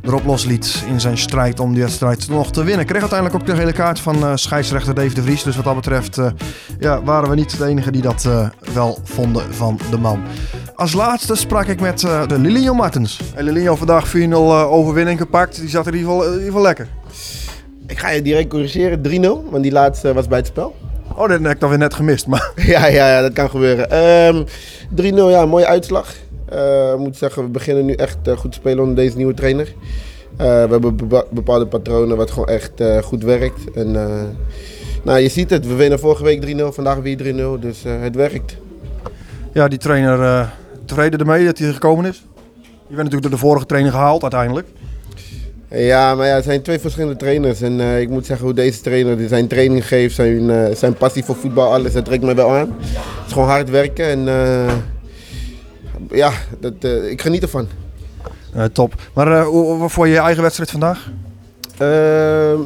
erop 0.03 0.25
losliet 0.25 0.85
in 0.89 1.01
zijn 1.01 1.19
strijd 1.19 1.61
om 1.61 1.73
die 1.73 1.83
wedstrijd 1.83 2.29
nog 2.29 2.51
te 2.51 2.65
winnen. 2.65 2.87
Kreeg 2.87 3.01
uiteindelijk 3.01 3.41
ook 3.41 3.47
de 3.47 3.57
gele 3.57 3.73
kaart 3.73 4.01
van 4.01 4.39
scheidsrechter 4.39 4.95
Dave 4.95 5.15
de 5.15 5.23
Vries. 5.23 5.43
Dus 5.43 5.57
wat 5.57 5.65
dat 5.65 5.75
betreft 5.75 6.19
ja, 6.79 7.03
waren 7.03 7.29
we 7.29 7.35
niet 7.35 7.59
de 7.59 7.67
enige 7.67 7.91
die 7.91 8.03
dat 8.03 8.29
wel 8.75 8.99
vonden 9.05 9.55
van 9.55 9.79
de 9.91 9.99
man. 9.99 10.23
Als 10.83 10.93
laatste 10.93 11.35
sprak 11.35 11.67
ik 11.67 11.81
met 11.81 12.05
eh, 12.05 12.27
de 12.27 12.39
Lilian 12.39 12.77
Martens. 12.77 13.21
Hey 13.35 13.43
Lilian, 13.43 13.79
vandaag 13.79 14.09
4-0 14.09 14.11
eh, 14.21 14.73
overwinning 14.73 15.19
gepakt. 15.19 15.61
Die 15.61 15.69
zat 15.69 15.87
in 15.87 15.95
ieder 15.95 16.09
geval, 16.11 16.25
in 16.25 16.31
ieder 16.31 16.47
geval 16.47 16.63
lekker. 16.63 16.89
Ik 17.87 17.99
ga 17.99 18.11
je 18.11 18.23
direct 18.23 18.49
corrigeren, 18.49 19.01
3-0, 19.47 19.51
want 19.51 19.63
die 19.63 19.73
laatste 19.73 20.13
was 20.13 20.29
bij 20.29 20.39
het 20.39 20.47
spel. 20.47 20.75
Oh, 21.17 21.29
dat 21.29 21.41
heb 21.43 21.51
ik 21.53 21.61
dan 21.61 21.69
weer 21.69 21.79
net 21.79 21.95
gemist. 21.95 22.27
Maar 22.27 22.53
ja, 22.75 22.87
ja, 22.87 23.09
ja, 23.17 23.21
dat 23.21 23.33
kan 23.33 23.51
gebeuren. 23.51 23.91
Ehm 23.91 24.45
3-0, 25.01 25.15
ja, 25.15 25.47
mooie 25.47 25.67
uitslag. 25.67 26.15
Eh, 26.49 26.93
Ik 26.93 26.99
moet 26.99 27.17
zeggen, 27.17 27.43
we 27.43 27.49
beginnen 27.49 27.85
nu 27.85 27.93
echt 27.93 28.17
eh, 28.25 28.37
goed 28.37 28.53
te 28.53 28.59
spelen 28.59 28.81
onder 28.81 28.97
deze 28.97 29.17
nieuwe 29.17 29.35
trainer. 29.35 29.67
Eh, 30.37 30.47
we 30.47 30.69
hebben 30.71 30.97
bepa- 30.97 31.25
bepaalde 31.31 31.67
patronen 31.67 32.17
wat 32.17 32.31
gewoon 32.31 32.49
echt 32.49 32.81
eh, 32.81 32.99
goed 33.03 33.23
werkt. 33.25 33.71
En, 33.75 33.97
eh, 33.97 34.23
nou, 35.03 35.19
je 35.19 35.29
ziet 35.29 35.51
het, 35.51 35.67
we 35.67 35.75
winnen 35.75 35.99
vorige 35.99 36.25
week 36.25 36.41
3-0, 36.57 36.73
vandaag 36.73 36.97
weer 36.99 37.17
3-0, 37.17 37.61
dus 37.61 37.85
eh, 37.85 37.93
het 38.01 38.15
werkt. 38.15 38.57
Ja, 39.53 39.69
die 39.69 39.79
trainer 39.79 40.23
eh, 40.23 40.49
tevreden 40.95 41.21
ermee 41.21 41.45
dat 41.45 41.59
hij 41.59 41.73
gekomen 41.73 42.05
is. 42.05 42.25
Je 42.63 42.99
bent 42.99 43.11
natuurlijk 43.11 43.23
door 43.23 43.31
de 43.31 43.47
vorige 43.47 43.67
trainer 43.67 43.93
gehaald 43.93 44.23
uiteindelijk. 44.23 44.67
Ja, 45.69 46.15
maar 46.15 46.27
ja, 46.27 46.35
het 46.35 46.45
zijn 46.45 46.63
twee 46.63 46.79
verschillende 46.79 47.17
trainers. 47.17 47.61
En 47.61 47.81
eh, 47.81 48.01
ik 48.01 48.09
moet 48.09 48.27
zeggen 48.27 48.47
hoe 48.47 48.55
deze 48.55 48.81
trainer 48.81 49.17
die 49.17 49.29
zijn 49.29 49.49
training 49.49 49.87
geeft, 49.87 50.15
zijn, 50.15 50.51
eh, 50.51 50.75
zijn 50.75 50.95
passie 50.95 51.25
voor 51.25 51.37
voetbal, 51.37 51.73
alles, 51.73 51.93
dat 51.93 52.05
trekt 52.05 52.23
mij 52.23 52.35
wel 52.35 52.51
aan. 52.51 52.77
Het 52.79 53.27
is 53.27 53.33
gewoon 53.33 53.49
hard 53.49 53.71
werken 53.71 54.07
en 54.07 54.29
eh, 54.29 54.75
ja, 56.11 56.33
dat, 56.61 56.73
ik 57.11 57.23
geniet 57.23 57.43
ervan. 57.43 57.67
Top. 58.73 58.95
Maar 59.15 59.45
hoe, 59.45 59.89
vond 59.89 60.09
je 60.09 60.19
eigen 60.19 60.43
wedstrijd 60.43 60.71
vandaag? 60.71 61.11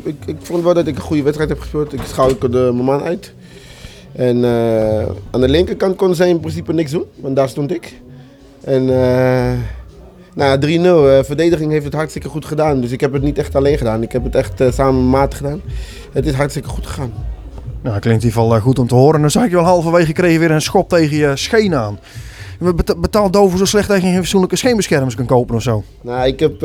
Ik, 0.04 0.16
ik 0.26 0.36
vond 0.42 0.64
wel 0.64 0.74
dat 0.74 0.86
ik 0.86 0.96
een 0.96 1.02
goede 1.02 1.22
wedstrijd 1.22 1.50
heb 1.50 1.60
gespeeld. 1.60 1.92
Ik 1.92 2.00
schakelde 2.06 2.72
mijn 2.72 2.84
man 2.84 3.02
uit. 3.02 3.32
En 4.12 4.44
aan 5.30 5.40
de 5.40 5.48
linkerkant 5.48 5.96
kon 5.96 6.14
zij 6.14 6.28
in 6.28 6.40
principe 6.40 6.72
niks 6.72 6.90
doen, 6.90 7.04
want 7.20 7.36
daar 7.36 7.48
stond 7.48 7.72
ik. 7.72 7.94
En 8.66 8.90
eh 8.90 9.52
nou, 10.34 10.58
3-0. 10.58 11.08
eh, 11.08 11.24
verdediging 11.24 11.70
heeft 11.72 11.84
het 11.84 11.94
hartstikke 11.94 12.28
goed 12.28 12.44
gedaan. 12.44 12.80
Dus 12.80 12.90
ik 12.90 13.00
heb 13.00 13.12
het 13.12 13.22
niet 13.22 13.38
echt 13.38 13.54
alleen 13.54 13.78
gedaan. 13.78 14.02
Ik 14.02 14.12
heb 14.12 14.24
het 14.24 14.34
echt 14.34 14.60
eh, 14.60 14.72
samen 14.72 15.00
met 15.02 15.10
maat 15.10 15.34
gedaan. 15.34 15.60
Het 16.12 16.26
is 16.26 16.34
hartstikke 16.34 16.68
goed 16.68 16.86
gegaan. 16.86 17.12
Nou, 17.82 17.98
klinkt 17.98 18.22
in 18.22 18.28
ieder 18.28 18.42
geval 18.42 18.60
goed 18.60 18.78
om 18.78 18.86
te 18.88 18.94
horen. 18.94 19.14
En 19.14 19.20
dan 19.20 19.30
zag 19.30 19.44
ik 19.44 19.50
je 19.50 19.56
wel 19.56 19.64
halverwege 19.64 20.12
kreeg 20.12 20.32
je 20.32 20.38
weer 20.38 20.50
een 20.50 20.60
schop 20.62 20.88
tegen 20.88 21.16
je 21.16 21.36
scheen 21.36 21.74
aan. 21.74 21.98
Bet- 22.58 23.00
Betaalt 23.00 23.32
Dover 23.32 23.58
zo 23.58 23.64
slecht 23.64 23.88
dat 23.88 23.96
je 23.96 24.02
geen 24.02 24.16
fatsoenlijke 24.16 24.56
scheenbeschermers 24.56 25.14
kan 25.14 25.26
kopen 25.26 25.54
of 25.54 25.62
zo? 25.62 25.84
Nou, 26.02 26.26
ik 26.26 26.40
heb, 26.40 26.60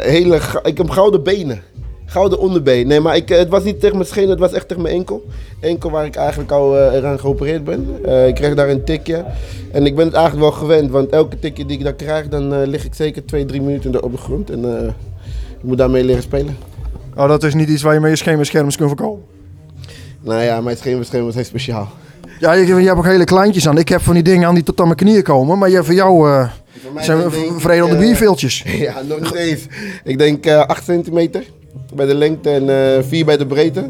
hele, 0.00 0.40
ik 0.62 0.76
heb 0.78 0.90
gouden 0.90 1.22
benen. 1.22 1.60
Gouden 2.16 2.38
onderbeen. 2.38 2.86
Nee, 2.86 3.00
maar 3.00 3.16
ik, 3.16 3.30
eh, 3.30 3.38
het 3.38 3.48
was 3.48 3.64
niet 3.64 3.80
tegen 3.80 3.96
mijn 3.96 4.08
scheen, 4.08 4.28
het 4.28 4.38
was 4.38 4.52
echt 4.52 4.68
tegen 4.68 4.82
mijn 4.82 4.94
enkel. 4.94 5.24
Enkel 5.60 5.90
waar 5.90 6.04
ik 6.04 6.16
eigenlijk 6.16 6.50
al 6.50 6.78
eh, 6.78 6.94
eraan 6.94 7.18
geopereerd 7.18 7.64
ben. 7.64 7.98
Eh, 8.04 8.26
ik 8.26 8.34
kreeg 8.34 8.54
daar 8.54 8.68
een 8.68 8.84
tikje. 8.84 9.24
En 9.72 9.86
ik 9.86 9.96
ben 9.96 10.04
het 10.04 10.14
eigenlijk 10.14 10.44
wel 10.44 10.58
gewend, 10.60 10.90
want 10.90 11.10
elke 11.10 11.38
tikje 11.38 11.66
die 11.66 11.78
ik 11.78 11.84
daar 11.84 11.94
krijg, 11.94 12.28
dan 12.28 12.62
lig 12.62 12.84
ik 12.84 12.94
zeker 12.94 13.24
twee, 13.24 13.44
drie 13.44 13.62
minuten 13.62 14.02
op 14.02 14.12
de 14.12 14.18
grond. 14.18 14.50
En 14.50 14.64
ik 15.58 15.62
moet 15.62 15.78
daarmee 15.78 16.04
leren 16.04 16.22
spelen. 16.22 16.56
Oh, 17.16 17.28
dat 17.28 17.42
is 17.42 17.54
niet 17.54 17.68
iets 17.68 17.82
waar 17.82 17.94
je 17.94 18.00
met 18.00 18.10
je 18.10 18.16
scheenbeschermers 18.16 18.76
kunt 18.76 18.88
verkopen. 18.88 19.24
Nou 20.20 20.42
ja, 20.42 20.60
mijn 20.60 20.76
scheenbeschermers 20.76 21.34
zijn 21.34 21.46
speciaal. 21.46 21.88
Ja, 22.38 22.52
je, 22.52 22.66
je 22.66 22.86
hebt 22.86 22.98
ook 22.98 23.04
hele 23.04 23.24
kleintjes 23.24 23.68
aan. 23.68 23.78
Ik 23.78 23.88
heb 23.88 24.00
van 24.00 24.14
die 24.14 24.22
dingen 24.22 24.48
aan 24.48 24.54
die 24.54 24.64
tot 24.64 24.80
aan 24.80 24.86
mijn 24.86 24.98
knieën 24.98 25.22
komen. 25.22 25.58
Maar 25.58 25.70
je, 25.70 25.84
voor 25.84 25.94
jou 25.94 26.46
zijn 27.00 27.18
we 27.18 27.54
veredelde 27.58 27.94
eh, 27.94 28.00
bierveeltjes. 28.00 28.64
Ja, 28.86 29.02
nog 29.02 29.20
niet 29.20 29.34
eens. 29.34 29.66
Ik 30.04 30.18
denk 30.18 30.46
eh 30.46 30.66
8 30.66 30.84
centimeter 30.84 31.44
bij 31.94 32.06
de 32.06 32.14
lengte 32.14 32.50
en 32.50 32.96
eh 32.96 33.02
4 33.02 33.24
bij 33.24 33.36
de 33.36 33.46
breedte. 33.46 33.88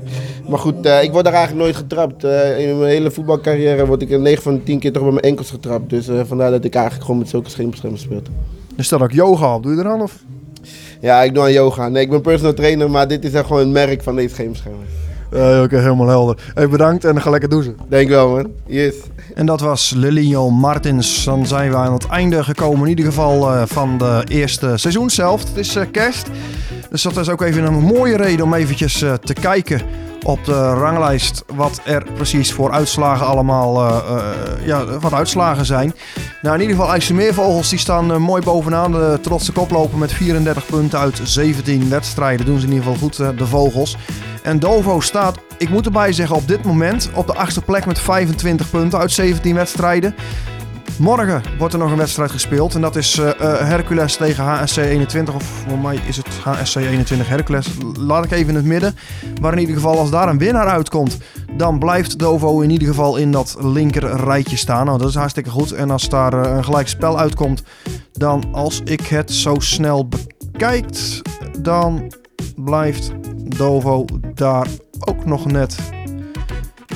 Maar 0.48 0.58
goed, 0.58 0.86
eh, 0.86 1.02
ik 1.02 1.12
word 1.12 1.24
daar 1.24 1.32
eigenlijk 1.32 1.64
nooit 1.64 1.76
getrapt. 1.76 2.24
Eh, 2.24 2.68
in 2.68 2.78
mijn 2.78 2.90
hele 2.90 3.10
voetbalcarrière 3.10 3.86
word 3.86 4.02
ik 4.02 4.10
er 4.10 4.20
9 4.20 4.42
van 4.42 4.54
de 4.54 4.62
10 4.62 4.78
keer 4.78 4.92
toch 4.92 5.02
bij 5.02 5.12
mijn 5.12 5.24
enkels 5.24 5.50
getrapt. 5.50 5.90
Dus 5.90 6.08
vandaar 6.26 6.50
dat 6.50 6.64
ik 6.64 6.74
eigenlijk 6.74 7.04
gewoon 7.04 7.20
met 7.20 7.30
zulke 7.30 7.50
scheenbeschermers 7.50 8.02
speel. 8.02 8.22
Er 8.76 8.84
staat 8.84 9.00
ook 9.00 9.12
yoga 9.12 9.54
op. 9.54 9.62
Doe 9.62 9.74
je 9.74 9.80
er 9.80 9.88
aan 9.88 10.02
of? 10.02 10.22
Ja, 11.00 11.22
ik 11.22 11.34
doe 11.34 11.42
aan 11.42 11.52
yoga. 11.52 11.88
Nee, 11.88 12.02
ik 12.02 12.10
ben 12.10 12.20
personal 12.20 12.54
trainer, 12.54 12.90
maar 12.90 13.08
dit 13.08 13.24
is 13.24 13.32
echt 13.32 13.46
gewoon 13.46 13.62
een 13.62 13.72
merk 13.72 14.02
van 14.02 14.16
deze 14.16 14.34
scheenbeschermers. 14.34 14.90
Eh, 15.30 15.60
Oké, 15.62 15.78
helemaal 15.78 16.08
helder. 16.08 16.36
Hey, 16.54 16.68
bedankt 16.68 17.04
en 17.04 17.22
ga 17.22 17.30
lekker 17.30 17.48
douchen. 17.48 17.76
Denk 17.88 18.08
wel 18.08 18.28
man. 18.28 18.46
Yes. 18.66 18.94
En 19.34 19.46
dat 19.46 19.60
was 19.60 19.92
Lilio 19.96 20.50
Martins. 20.50 21.24
Dan 21.24 21.46
zijn 21.46 21.70
we 21.70 21.76
aan 21.76 21.92
het 21.92 22.06
einde 22.06 22.44
gekomen, 22.44 22.82
in 22.82 22.88
ieder 22.88 23.04
geval 23.04 23.52
eh, 23.52 23.62
van 23.66 23.98
de 23.98 24.22
eerste 24.28 24.72
seizoen 24.76 25.10
zelf. 25.10 25.40
Het 25.48 25.56
is 25.56 25.76
eh, 25.76 25.84
kerst. 25.92 26.26
Dus 26.90 27.02
dat 27.02 27.16
is 27.16 27.28
ook 27.28 27.42
even 27.42 27.64
een 27.64 27.80
mooie 27.82 28.16
reden 28.16 28.44
om 28.44 28.54
eventjes 28.54 29.02
eh, 29.02 29.12
te 29.12 29.32
kijken 29.32 29.80
op 30.22 30.44
de 30.44 30.70
ranglijst 30.72 31.44
wat 31.54 31.80
er 31.84 32.06
precies 32.14 32.52
voor 32.52 32.70
uitslagen 32.70 33.26
allemaal 33.26 33.86
eh, 33.86 33.96
eh, 34.08 34.66
ja, 34.66 34.84
wat 34.98 35.12
uitslagen 35.12 35.66
zijn. 35.66 35.94
Nou, 36.42 36.54
in 36.54 36.60
ieder 36.60 36.76
geval 36.76 36.92
IJsselmeervogels 36.92 37.68
die 37.68 37.78
staan 37.78 38.20
mooi 38.22 38.42
bovenaan. 38.42 38.92
De 38.92 39.18
trotse 39.22 39.52
koploper 39.52 39.98
met 39.98 40.12
34 40.12 40.66
punten 40.66 40.98
uit 40.98 41.20
17 41.22 41.88
wedstrijden. 41.88 42.46
Doen 42.46 42.58
ze 42.60 42.66
in 42.66 42.72
ieder 42.72 42.84
geval 42.86 43.00
goed, 43.00 43.16
de 43.38 43.46
vogels. 43.46 43.96
En 44.46 44.58
Dovo 44.58 45.00
staat, 45.00 45.38
ik 45.58 45.68
moet 45.68 45.86
erbij 45.86 46.12
zeggen, 46.12 46.36
op 46.36 46.48
dit 46.48 46.64
moment 46.64 47.10
op 47.14 47.26
de 47.26 47.34
achtste 47.34 47.62
plek 47.62 47.86
met 47.86 47.98
25 47.98 48.70
punten 48.70 48.98
uit 48.98 49.12
17 49.12 49.54
wedstrijden. 49.54 50.14
Morgen 50.98 51.42
wordt 51.58 51.74
er 51.74 51.80
nog 51.80 51.90
een 51.90 51.96
wedstrijd 51.96 52.30
gespeeld. 52.30 52.74
En 52.74 52.80
dat 52.80 52.96
is 52.96 53.18
eh, 53.18 53.28
eh, 53.28 53.68
Hercules 53.68 54.16
tegen 54.16 54.44
HSC 54.44 54.76
21. 54.76 55.34
Of 55.34 55.44
voor 55.44 55.78
mij 55.78 55.98
is 56.06 56.16
het 56.16 56.26
HSC 56.42 56.76
21 56.76 57.28
Hercules. 57.28 57.66
Laat 57.98 58.24
ik 58.24 58.30
even 58.30 58.48
in 58.48 58.54
het 58.54 58.64
midden. 58.64 58.96
Maar 59.40 59.52
in 59.52 59.58
ieder 59.58 59.74
geval, 59.74 59.98
als 59.98 60.10
daar 60.10 60.28
een 60.28 60.38
winnaar 60.38 60.68
uitkomt, 60.68 61.18
dan 61.56 61.78
blijft 61.78 62.18
Dovo 62.18 62.60
in 62.60 62.70
ieder 62.70 62.88
geval 62.88 63.16
in 63.16 63.30
dat 63.30 63.56
linker 63.60 64.16
rijtje 64.24 64.56
staan. 64.56 64.86
Nou, 64.86 64.98
dat 64.98 65.08
is 65.08 65.14
hartstikke 65.14 65.50
goed. 65.50 65.72
En 65.72 65.90
als 65.90 66.08
daar 66.08 66.32
eh, 66.32 66.56
een 66.56 66.64
gelijk 66.64 66.88
spel 66.88 67.18
uitkomt, 67.18 67.62
dan 68.12 68.44
als 68.52 68.80
ik 68.84 69.00
het 69.00 69.32
zo 69.32 69.54
snel 69.58 70.08
bekijk, 70.08 70.84
dan 71.58 72.12
blijft 72.56 73.12
Dovo 73.56 74.04
daar 74.34 74.66
ook 75.00 75.24
nog 75.24 75.46
net 75.46 75.76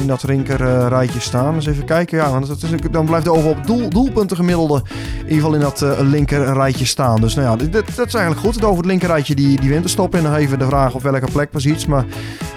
in 0.00 0.06
dat 0.06 0.22
linker 0.22 0.60
eh, 0.60 0.86
rijtje 0.88 1.20
staan. 1.20 1.54
Dus 1.54 1.66
even 1.66 1.84
kijken. 1.84 2.18
Ja, 2.18 2.30
want 2.30 2.46
dat 2.46 2.92
dan 2.92 3.06
blijft 3.06 3.24
de 3.24 3.32
over 3.32 3.50
op 3.50 3.66
doel, 3.66 3.88
doelpunten 3.88 4.36
gemiddelde 4.36 4.82
in 5.18 5.22
ieder 5.22 5.34
geval 5.34 5.54
in 5.54 5.60
dat 5.60 5.82
eh, 5.82 5.98
linker 6.00 6.52
rijtje 6.52 6.84
staan. 6.84 7.20
Dus 7.20 7.34
nou 7.34 7.48
ja, 7.48 7.56
dit, 7.56 7.72
dat 7.72 8.06
is 8.06 8.14
eigenlijk 8.14 8.46
goed. 8.46 8.64
Over 8.64 8.76
het 8.76 8.86
linker 8.86 9.08
rijtje 9.08 9.34
die, 9.34 9.60
die 9.60 9.68
wint 9.68 9.82
te 9.82 9.88
stoppen. 9.88 10.18
En 10.18 10.24
dan 10.24 10.34
even 10.34 10.58
de 10.58 10.66
vraag 10.66 10.94
op 10.94 11.02
welke 11.02 11.30
plek 11.32 11.50
precies. 11.50 11.86
Maar 11.86 12.04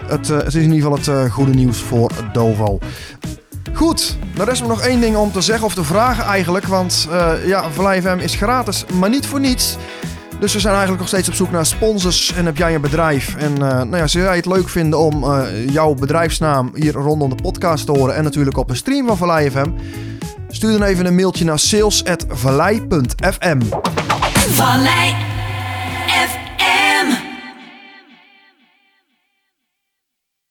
het, 0.08 0.30
eh, 0.30 0.38
het 0.38 0.48
is 0.48 0.56
in 0.56 0.74
ieder 0.74 0.92
geval 0.92 1.16
het 1.16 1.32
goede 1.32 1.54
nieuws 1.54 1.82
voor 1.82 2.12
Dovo. 2.34 2.80
Goed, 3.74 4.18
er 4.38 4.50
is 4.50 4.62
nog 4.62 4.82
één 4.82 5.02
ding 5.02 5.16
om 5.16 5.32
te 5.32 5.42
zeggen 5.42 5.66
of 5.66 5.74
te 5.74 5.84
vragen 5.84 6.24
eigenlijk. 6.24 6.66
Want 6.66 7.08
ja, 7.46 7.70
Vallei 7.72 8.02
FM 8.02 8.18
is 8.20 8.36
gratis, 8.36 8.86
maar 9.00 9.10
niet 9.10 9.26
voor 9.26 9.40
niets. 9.40 9.78
Dus 10.44 10.54
we 10.54 10.60
zijn 10.60 10.74
eigenlijk 10.74 11.02
nog 11.02 11.12
steeds 11.12 11.28
op 11.28 11.34
zoek 11.34 11.52
naar 11.52 11.66
sponsors. 11.66 12.34
En 12.34 12.46
heb 12.46 12.58
jij 12.58 12.76
een 12.76 12.82
bedrijf? 12.82 13.36
En 13.36 13.52
uh, 13.52 13.60
nou 13.60 13.98
ja, 13.98 14.08
zou 14.08 14.24
jij 14.24 14.36
het 14.36 14.46
leuk 14.46 14.70
vinden 14.70 15.00
om 15.00 15.24
uh, 15.24 15.70
jouw 15.70 15.94
bedrijfsnaam 15.94 16.72
hier 16.74 16.94
rondom 16.94 17.30
de 17.30 17.42
podcast 17.42 17.86
te 17.86 17.92
horen. 17.92 18.16
En 18.16 18.24
natuurlijk 18.24 18.58
op 18.58 18.68
de 18.68 18.76
stream 18.76 19.08
van 19.08 19.18
Vallei 19.18 19.52
FM. 19.52 19.70
Stuur 20.50 20.72
dan 20.72 20.84
even 20.84 21.06
een 21.06 21.16
mailtje 21.16 21.46
naar 21.46 21.60
sales.vallei.fm. 21.60 23.60
Vallei 24.50 25.33